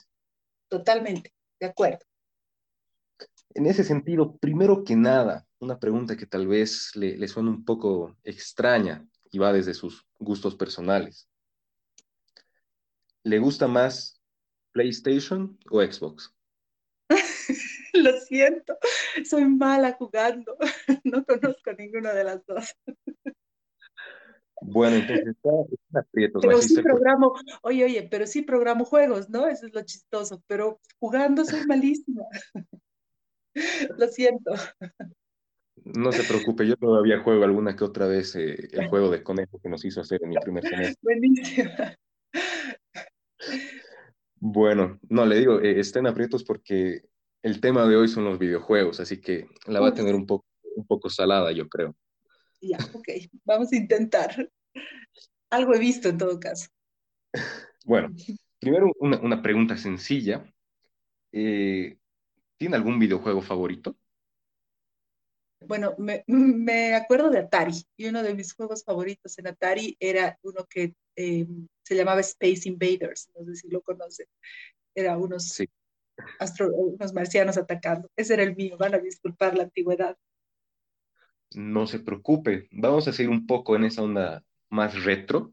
Totalmente, 0.69 1.33
de 1.59 1.67
acuerdo. 1.67 2.05
En 3.55 3.67
ese 3.67 3.83
sentido, 3.83 4.37
primero 4.37 4.85
que 4.85 4.95
nada, 4.95 5.47
una 5.59 5.79
pregunta 5.79 6.17
que 6.17 6.27
tal 6.27 6.47
vez 6.47 6.93
le, 6.95 7.17
le 7.17 7.29
suene 7.29 7.51
un 7.51 7.65
poco 7.65 8.17
extraña 8.23 9.05
y 9.31 9.39
va 9.39 9.53
desde 9.53 9.75
sus 9.75 10.07
gustos 10.19 10.55
personales. 10.55 11.29
¿Le 13.23 13.39
gusta 13.39 13.67
más 13.67 14.21
PlayStation 14.73 15.59
o 15.71 15.83
Xbox? 15.83 16.33
Lo 18.05 18.13
siento, 18.21 18.79
soy 19.25 19.45
mala 19.45 19.93
jugando, 19.93 20.57
no 21.05 21.25
conozco 21.25 21.73
ninguna 21.79 22.13
de 22.13 22.25
las 22.25 22.45
dos. 22.47 22.77
Bueno, 24.63 24.97
entonces 24.97 25.29
está, 25.29 25.51
está 25.71 26.01
aprietos, 26.01 26.43
pero 26.43 26.61
sí 26.61 26.83
programo, 26.83 27.33
oye, 27.63 27.85
oye, 27.85 28.09
pero 28.11 28.27
sí 28.27 28.43
programo 28.43 28.85
juegos, 28.85 29.31
¿no? 29.31 29.47
Eso 29.47 29.67
es 29.67 29.75
lo 29.75 29.83
chistoso, 29.83 30.43
pero 30.47 30.81
jugando 30.99 31.45
soy 31.45 31.67
malísima. 31.67 32.25
Lo 33.99 34.07
siento. 34.07 34.53
No 35.83 36.13
se 36.13 36.23
preocupe, 36.23 36.67
yo 36.67 36.77
todavía 36.77 37.21
juego 37.21 37.43
alguna 37.43 37.75
que 37.75 37.83
otra 37.83 38.07
vez 38.07 38.37
eh, 38.37 38.69
el 38.71 38.89
juego 38.89 39.11
de 39.11 39.25
conejo 39.25 39.59
que 39.61 39.69
nos 39.69 39.85
hizo 39.85 40.01
hacer 40.01 40.21
en 40.23 40.29
mi 40.29 40.37
primer 40.37 40.63
semestre. 40.63 40.97
Buenísima. 41.03 41.97
Bueno, 44.37 45.01
no, 45.09 45.27
le 45.27 45.39
digo, 45.39 45.61
eh, 45.61 45.81
estén 45.81 46.07
aprietos 46.07 46.45
porque 46.45 47.03
el 47.43 47.61
tema 47.61 47.87
de 47.87 47.97
hoy 47.97 48.09
son 48.09 48.25
los 48.25 48.39
videojuegos, 48.39 49.01
así 49.01 49.21
que 49.21 49.49
la 49.67 49.81
va 49.81 49.89
a 49.89 49.95
tener 49.95 50.15
un 50.15 50.27
poco, 50.27 50.47
un 50.77 50.87
poco 50.87 51.09
salada, 51.11 51.53
yo 51.53 51.69
creo. 51.69 51.97
Ya, 52.61 52.79
ok, 52.93 53.09
vamos 53.45 53.73
a 53.73 53.77
intentar. 53.77 54.51
Algo 55.51 55.75
he 55.75 55.79
visto 55.79 56.09
en 56.09 56.19
todo 56.19 56.39
caso. 56.39 56.69
Bueno, 57.87 58.11
primero 58.61 58.93
una, 59.01 59.19
una 59.21 59.41
pregunta 59.43 59.75
sencilla. 59.75 60.45
Eh, 61.33 61.97
¿Tiene 62.59 62.77
algún 62.77 62.99
videojuego 62.99 63.41
favorito? 63.41 63.97
Bueno, 65.67 65.95
me, 65.97 66.23
me, 66.27 66.95
acuerdo 66.95 67.31
de 67.31 67.39
Atari 67.39 67.83
y 67.97 68.07
uno 68.07 68.23
de 68.23 68.35
mis 68.35 68.53
juegos 68.53 68.85
favoritos 68.85 69.39
en 69.39 69.47
Atari 69.47 69.97
era 69.99 70.39
uno 70.43 70.67
que 70.69 70.95
eh, 71.17 71.47
se 71.83 71.97
llamaba 71.97 72.21
Space 72.21 72.69
Invaders, 72.69 73.31
no 73.35 73.47
sé 73.47 73.57
si 73.57 73.69
lo 73.69 73.81
conocen. 73.81 74.27
Era 74.95 75.17
unos, 75.17 75.49
sí. 75.49 75.67
Astro, 76.39 76.73
unos 76.73 77.13
marcianos 77.13 77.57
atacando. 77.57 78.11
Ese 78.17 78.35
era 78.35 78.43
el 78.43 78.57
mío, 78.57 78.77
van 78.79 78.95
a 78.95 78.99
disculpar 78.99 79.57
la 79.57 79.65
antigüedad. 79.65 80.17
No 81.55 81.87
se 81.87 81.99
preocupe, 81.99 82.69
vamos 82.71 83.09
a 83.09 83.13
seguir 83.13 83.31
un 83.31 83.47
poco 83.47 83.77
en 83.77 83.85
esa 83.85 84.03
onda 84.03 84.45
más 84.69 85.05
retro. 85.05 85.53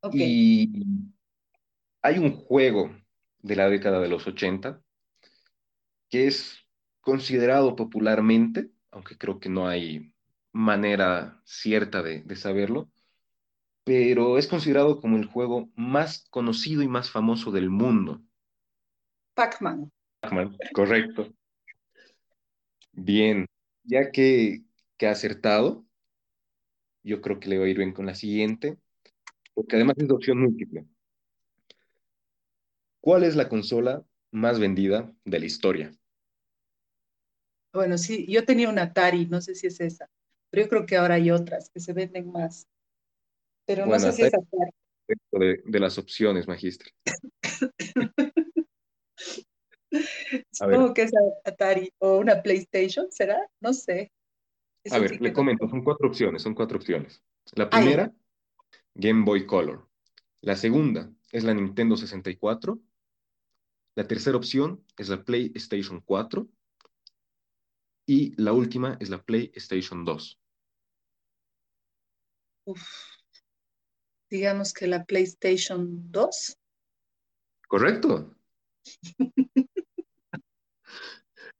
Okay. 0.00 0.22
Y 0.22 0.72
hay 2.00 2.18
un 2.18 2.32
juego 2.32 2.90
de 3.40 3.56
la 3.56 3.68
década 3.68 4.00
de 4.00 4.08
los 4.08 4.26
80 4.26 4.80
que 6.08 6.26
es 6.26 6.58
considerado 7.00 7.76
popularmente, 7.76 8.70
aunque 8.90 9.16
creo 9.16 9.40
que 9.40 9.48
no 9.48 9.66
hay 9.66 10.14
manera 10.52 11.40
cierta 11.44 12.02
de, 12.02 12.22
de 12.22 12.36
saberlo, 12.36 12.90
pero 13.84 14.38
es 14.38 14.46
considerado 14.46 15.00
como 15.00 15.16
el 15.16 15.26
juego 15.26 15.68
más 15.74 16.26
conocido 16.30 16.82
y 16.82 16.88
más 16.88 17.10
famoso 17.10 17.50
del 17.50 17.70
mundo. 17.70 18.22
Pac-Man. 19.34 19.90
Pac-Man, 20.20 20.56
correcto. 20.72 21.32
Bien, 22.92 23.46
ya 23.84 24.10
que, 24.10 24.62
que 24.96 25.06
ha 25.06 25.12
acertado, 25.12 25.84
yo 27.02 27.20
creo 27.20 27.40
que 27.40 27.48
le 27.48 27.58
va 27.58 27.64
a 27.64 27.68
ir 27.68 27.78
bien 27.78 27.92
con 27.92 28.06
la 28.06 28.14
siguiente, 28.14 28.78
porque 29.54 29.76
además 29.76 29.96
es 29.98 30.08
de 30.08 30.14
opción 30.14 30.40
múltiple. 30.40 30.86
¿Cuál 33.00 33.24
es 33.24 33.34
la 33.34 33.48
consola 33.48 34.04
más 34.30 34.60
vendida 34.60 35.12
de 35.24 35.40
la 35.40 35.46
historia? 35.46 35.92
Bueno, 37.72 37.96
sí, 37.98 38.26
yo 38.30 38.44
tenía 38.44 38.68
un 38.68 38.78
Atari, 38.78 39.26
no 39.26 39.40
sé 39.40 39.54
si 39.54 39.66
es 39.66 39.80
esa, 39.80 40.08
pero 40.50 40.64
yo 40.64 40.68
creo 40.68 40.86
que 40.86 40.96
ahora 40.96 41.14
hay 41.14 41.30
otras 41.30 41.70
que 41.70 41.80
se 41.80 41.92
venden 41.94 42.30
más. 42.30 42.68
Pero 43.66 43.86
bueno, 43.86 44.06
no 44.06 44.12
sé 44.12 44.16
si 44.18 44.22
es 44.22 44.34
Atari. 44.34 44.72
De, 45.32 45.62
de 45.64 45.80
las 45.80 45.98
opciones, 45.98 46.46
magistra. 46.46 46.90
Supongo 50.52 50.94
que 50.94 51.02
es 51.02 51.12
Atari 51.44 51.92
o 51.98 52.18
una 52.18 52.42
PlayStation, 52.42 53.10
¿será? 53.10 53.38
No 53.60 53.72
sé. 53.72 54.12
Eso 54.84 54.96
a 54.96 54.98
ver, 54.98 55.10
sí 55.10 55.18
le 55.18 55.32
comento, 55.32 55.68
son 55.68 55.84
cuatro 55.84 56.08
opciones, 56.08 56.42
son 56.42 56.54
cuatro 56.54 56.78
opciones. 56.78 57.22
La 57.54 57.70
primera, 57.70 58.04
Ay. 58.04 58.78
Game 58.94 59.24
Boy 59.24 59.46
Color. 59.46 59.88
La 60.40 60.56
segunda 60.56 61.12
es 61.30 61.44
la 61.44 61.54
Nintendo 61.54 61.96
64. 61.96 62.80
La 63.94 64.08
tercera 64.08 64.36
opción 64.36 64.84
es 64.96 65.08
la 65.08 65.22
PlayStation 65.22 66.00
4. 66.00 66.48
Y 68.06 68.34
la 68.42 68.52
última 68.52 68.96
es 69.00 69.08
la 69.08 69.22
PlayStation 69.22 70.04
2. 70.04 70.40
Uf. 72.64 72.82
Digamos 74.28 74.72
que 74.72 74.86
la 74.86 75.04
PlayStation 75.04 76.10
2. 76.10 76.58
Correcto. 77.68 78.34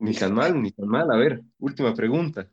ni 0.03 0.15
tan 0.15 0.35
mal, 0.35 0.61
ni 0.61 0.73
tan 0.73 0.88
mal. 0.88 1.11
A 1.11 1.17
ver, 1.17 1.43
última 1.59 1.95
pregunta. 1.95 2.51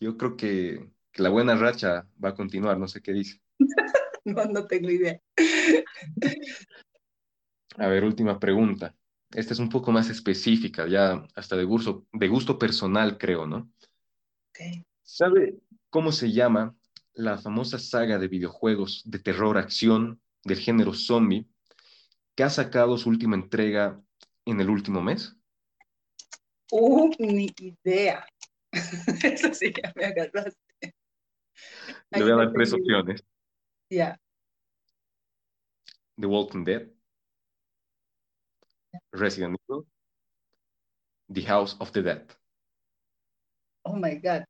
Yo 0.00 0.16
creo 0.16 0.36
que, 0.36 0.90
que 1.12 1.22
la 1.22 1.30
buena 1.30 1.54
racha 1.54 2.08
va 2.22 2.30
a 2.30 2.34
continuar, 2.34 2.76
no 2.76 2.88
sé 2.88 3.00
qué 3.00 3.12
dice. 3.12 3.40
no, 4.24 4.44
no 4.46 4.66
tengo 4.66 4.90
idea. 4.90 5.20
A 7.78 7.86
ver, 7.86 8.04
última 8.04 8.38
pregunta. 8.38 8.94
Esta 9.30 9.52
es 9.52 9.60
un 9.60 9.68
poco 9.68 9.92
más 9.92 10.10
específica, 10.10 10.86
ya 10.88 11.26
hasta 11.34 11.56
de 11.56 11.64
gusto, 11.64 12.06
de 12.12 12.28
gusto 12.28 12.58
personal, 12.58 13.16
creo, 13.16 13.46
¿no? 13.46 13.70
Okay. 14.50 14.84
¿Sabe 15.02 15.58
cómo 15.90 16.10
se 16.10 16.32
llama 16.32 16.74
la 17.14 17.38
famosa 17.38 17.78
saga 17.78 18.18
de 18.18 18.28
videojuegos 18.28 19.02
de 19.04 19.18
terror 19.18 19.56
acción 19.56 20.20
del 20.44 20.58
género 20.58 20.94
zombie 20.94 21.46
que 22.34 22.44
ha 22.44 22.50
sacado 22.50 22.98
su 22.98 23.08
última 23.08 23.36
entrega 23.36 24.00
en 24.44 24.60
el 24.60 24.68
último 24.68 25.02
mes? 25.02 25.35
Uh, 26.72 27.10
ni 27.18 27.52
idea. 27.60 28.26
Eso 28.72 29.54
sí, 29.54 29.72
ya 29.72 29.92
me 29.94 30.04
agarraste. 30.04 30.94
Le 32.10 32.22
voy 32.22 32.32
a 32.32 32.36
dar 32.36 32.52
tres 32.52 32.72
opciones. 32.72 33.24
Ya. 33.90 34.18
The 36.18 36.26
Walking 36.26 36.64
Dead, 36.64 36.90
Resident 39.12 39.58
Evil, 39.68 39.86
The 41.28 41.42
House 41.42 41.76
of 41.78 41.92
the 41.92 42.02
Dead. 42.02 42.36
Oh 43.84 43.96
my 43.96 44.16
God. 44.16 44.44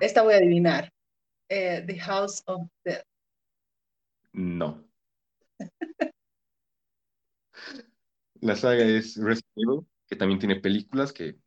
Esta 0.00 0.22
voy 0.22 0.34
a 0.34 0.38
adivinar. 0.38 0.90
Eh, 1.48 1.82
the 1.86 1.96
House 1.96 2.42
of 2.46 2.68
the 2.84 2.90
Dead. 2.90 3.04
No. 4.32 4.84
La 8.40 8.54
saga 8.54 8.84
es 8.84 9.16
Resident 9.16 9.52
Evil, 9.56 9.86
que 10.06 10.16
también 10.16 10.38
tiene 10.38 10.56
películas 10.56 11.12
que 11.12 11.38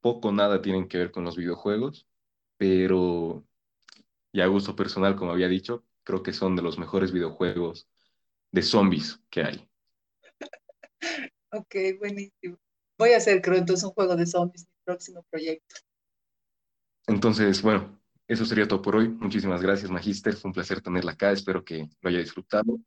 poco 0.00 0.28
o 0.28 0.32
nada 0.32 0.62
tienen 0.62 0.88
que 0.88 0.98
ver 0.98 1.10
con 1.10 1.24
los 1.24 1.36
videojuegos, 1.36 2.06
pero 2.56 3.44
y 4.32 4.40
a 4.40 4.46
gusto 4.46 4.76
personal, 4.76 5.16
como 5.16 5.32
había 5.32 5.48
dicho, 5.48 5.84
creo 6.04 6.22
que 6.22 6.32
son 6.32 6.56
de 6.56 6.62
los 6.62 6.78
mejores 6.78 7.12
videojuegos 7.12 7.88
de 8.52 8.62
zombies 8.62 9.20
que 9.28 9.42
hay. 9.42 9.68
Ok, 11.52 11.74
buenísimo. 11.98 12.58
Voy 12.96 13.12
a 13.12 13.16
hacer, 13.16 13.42
creo, 13.42 13.56
entonces 13.58 13.84
un 13.84 13.92
juego 13.92 14.14
de 14.14 14.26
zombies, 14.26 14.66
mi 14.66 14.74
próximo 14.84 15.24
proyecto. 15.30 15.76
Entonces, 17.06 17.60
bueno, 17.62 18.00
eso 18.28 18.44
sería 18.44 18.68
todo 18.68 18.82
por 18.82 18.94
hoy. 18.94 19.08
Muchísimas 19.08 19.60
gracias, 19.60 19.90
Magister. 19.90 20.36
Fue 20.36 20.50
un 20.50 20.54
placer 20.54 20.80
tenerla 20.80 21.12
acá. 21.12 21.32
Espero 21.32 21.64
que 21.64 21.88
lo 22.00 22.08
haya 22.08 22.20
disfrutado. 22.20 22.78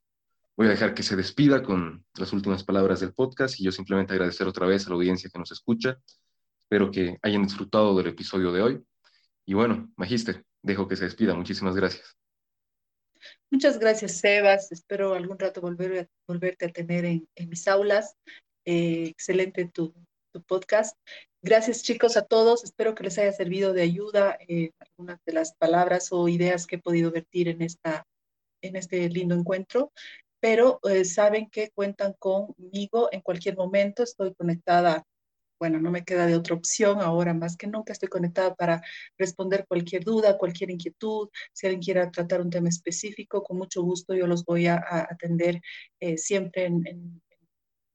Voy 0.55 0.67
a 0.67 0.71
dejar 0.71 0.93
que 0.93 1.01
se 1.01 1.15
despida 1.15 1.63
con 1.63 2.05
las 2.15 2.31
últimas 2.31 2.63
palabras 2.63 2.99
del 2.99 3.13
podcast 3.13 3.59
y 3.59 3.63
yo 3.63 3.71
simplemente 3.71 4.13
agradecer 4.13 4.47
otra 4.47 4.67
vez 4.67 4.85
a 4.85 4.89
la 4.89 4.95
audiencia 4.95 5.29
que 5.31 5.39
nos 5.39 5.51
escucha. 5.51 5.97
Espero 6.61 6.91
que 6.91 7.17
hayan 7.23 7.43
disfrutado 7.43 7.97
del 7.97 8.07
episodio 8.07 8.51
de 8.51 8.61
hoy. 8.61 8.83
Y 9.45 9.55
bueno, 9.55 9.91
Magister, 9.97 10.45
dejo 10.61 10.87
que 10.87 10.95
se 10.95 11.05
despida. 11.05 11.33
Muchísimas 11.33 11.75
gracias. 11.75 12.15
Muchas 13.49 13.79
gracias, 13.79 14.19
Sebas. 14.19 14.71
Espero 14.71 15.15
algún 15.15 15.39
rato 15.39 15.59
volver 15.59 15.99
a, 15.99 16.07
volverte 16.27 16.65
a 16.65 16.71
tener 16.71 17.05
en, 17.05 17.27
mis 17.47 17.67
aulas. 17.67 18.15
Eh, 18.65 19.05
excelente 19.07 19.65
tu, 19.73 19.93
podcast. 20.47 20.97
Gracias, 21.41 21.83
chicos, 21.83 22.15
a 22.15 22.25
todos. 22.25 22.63
Espero 22.63 22.93
que 22.93 23.03
les 23.03 23.17
haya 23.17 23.31
servido 23.31 23.73
de 23.73 23.81
ayuda 23.81 24.37
eh, 24.47 24.71
algunas 24.79 25.19
de 25.25 25.33
las 25.33 25.53
palabras 25.55 26.09
o 26.11 26.27
ideas 26.27 26.67
que 26.67 26.77
he 26.77 26.79
podido 26.79 27.11
vertir 27.11 27.49
en, 27.49 27.61
esta, 27.61 28.05
en 28.61 28.75
este 28.75 29.09
lindo 29.09 29.35
encuentro. 29.35 29.91
Pero 30.43 30.81
eh, 30.83 31.05
saben 31.05 31.49
que 31.49 31.71
cuentan 31.71 32.15
conmigo 32.19 33.07
en 33.13 33.21
cualquier 33.21 33.55
momento. 33.55 34.03
Estoy 34.03 34.33
conectada 34.35 35.05
bueno, 35.57 35.79
no 35.79 35.91
me 35.91 36.03
queda 36.03 36.25
de 36.25 36.35
otra 36.35 36.55
opción 36.55 36.99
ahora 36.99 37.33
más 37.33 37.55
que 37.55 37.67
nunca. 37.67 37.93
Estoy 37.93 38.09
conectada 38.09 38.53
para 38.53 38.81
responder 39.17 39.65
cualquier 39.65 40.03
duda, 40.03 40.37
cualquier 40.37 40.71
inquietud. 40.71 41.29
Si 41.53 41.65
alguien 41.65 41.81
quiere 41.81 42.07
tratar 42.07 42.41
un 42.41 42.49
tema 42.49 42.67
específico, 42.67 43.41
con 43.43 43.59
mucho 43.59 43.81
gusto 43.81 44.13
yo 44.13 44.27
los 44.27 44.43
voy 44.43 44.67
a, 44.67 44.83
atender 45.09 45.61
eh, 46.01 46.17
siempre 46.17 46.65
en, 46.65 46.85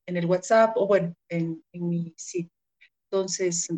en, 0.06 0.16
el 0.16 0.24
WhatsApp 0.24 0.74
o 0.76 0.86
bueno, 0.86 1.14
en, 1.28 1.62
mi 1.74 2.14
sitio. 2.16 2.50
Entonces, 3.10 3.68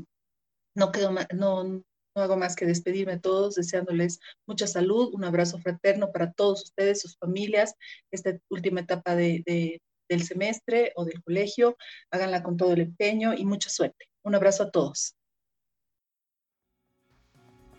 no, 0.76 0.92
quedo, 0.92 1.12
no, 1.34 1.82
no 2.14 2.22
hago 2.22 2.36
más 2.36 2.56
que 2.56 2.66
despedirme 2.66 3.14
a 3.14 3.20
todos, 3.20 3.54
deseándoles 3.54 4.20
mucha 4.46 4.66
salud, 4.66 5.14
un 5.14 5.24
abrazo 5.24 5.58
fraterno 5.58 6.12
para 6.12 6.32
todos 6.32 6.64
ustedes, 6.64 7.00
sus 7.00 7.16
familias, 7.16 7.74
esta 8.10 8.38
última 8.48 8.80
etapa 8.80 9.14
de, 9.14 9.80
del 10.08 10.22
semestre 10.22 10.92
o 10.96 11.04
del 11.04 11.22
colegio. 11.22 11.76
Háganla 12.10 12.42
con 12.42 12.56
todo 12.56 12.72
el 12.72 12.80
empeño 12.80 13.34
y 13.34 13.44
mucha 13.44 13.70
suerte. 13.70 14.06
Un 14.22 14.34
abrazo 14.34 14.64
a 14.64 14.70
todos. 14.70 15.14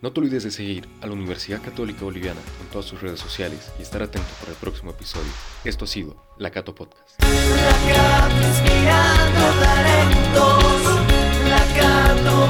No 0.02 0.12
te 0.12 0.18
olvides 0.18 0.42
de 0.42 0.50
seguir 0.50 0.88
a 1.00 1.06
la 1.06 1.12
Universidad 1.12 1.62
Católica 1.62 2.02
Boliviana 2.02 2.40
en 2.60 2.66
todas 2.70 2.86
sus 2.86 3.00
redes 3.00 3.20
sociales 3.20 3.70
y 3.78 3.82
estar 3.82 4.02
atento 4.02 4.26
para 4.40 4.50
el 4.50 4.58
próximo 4.58 4.90
episodio. 4.90 5.30
Esto 5.64 5.84
ha 5.84 5.88
sido 5.88 6.20
La 6.38 6.50
Cato 6.50 6.74
Podcast. 6.74 7.22
La 7.22 7.28
Cato 11.78 12.46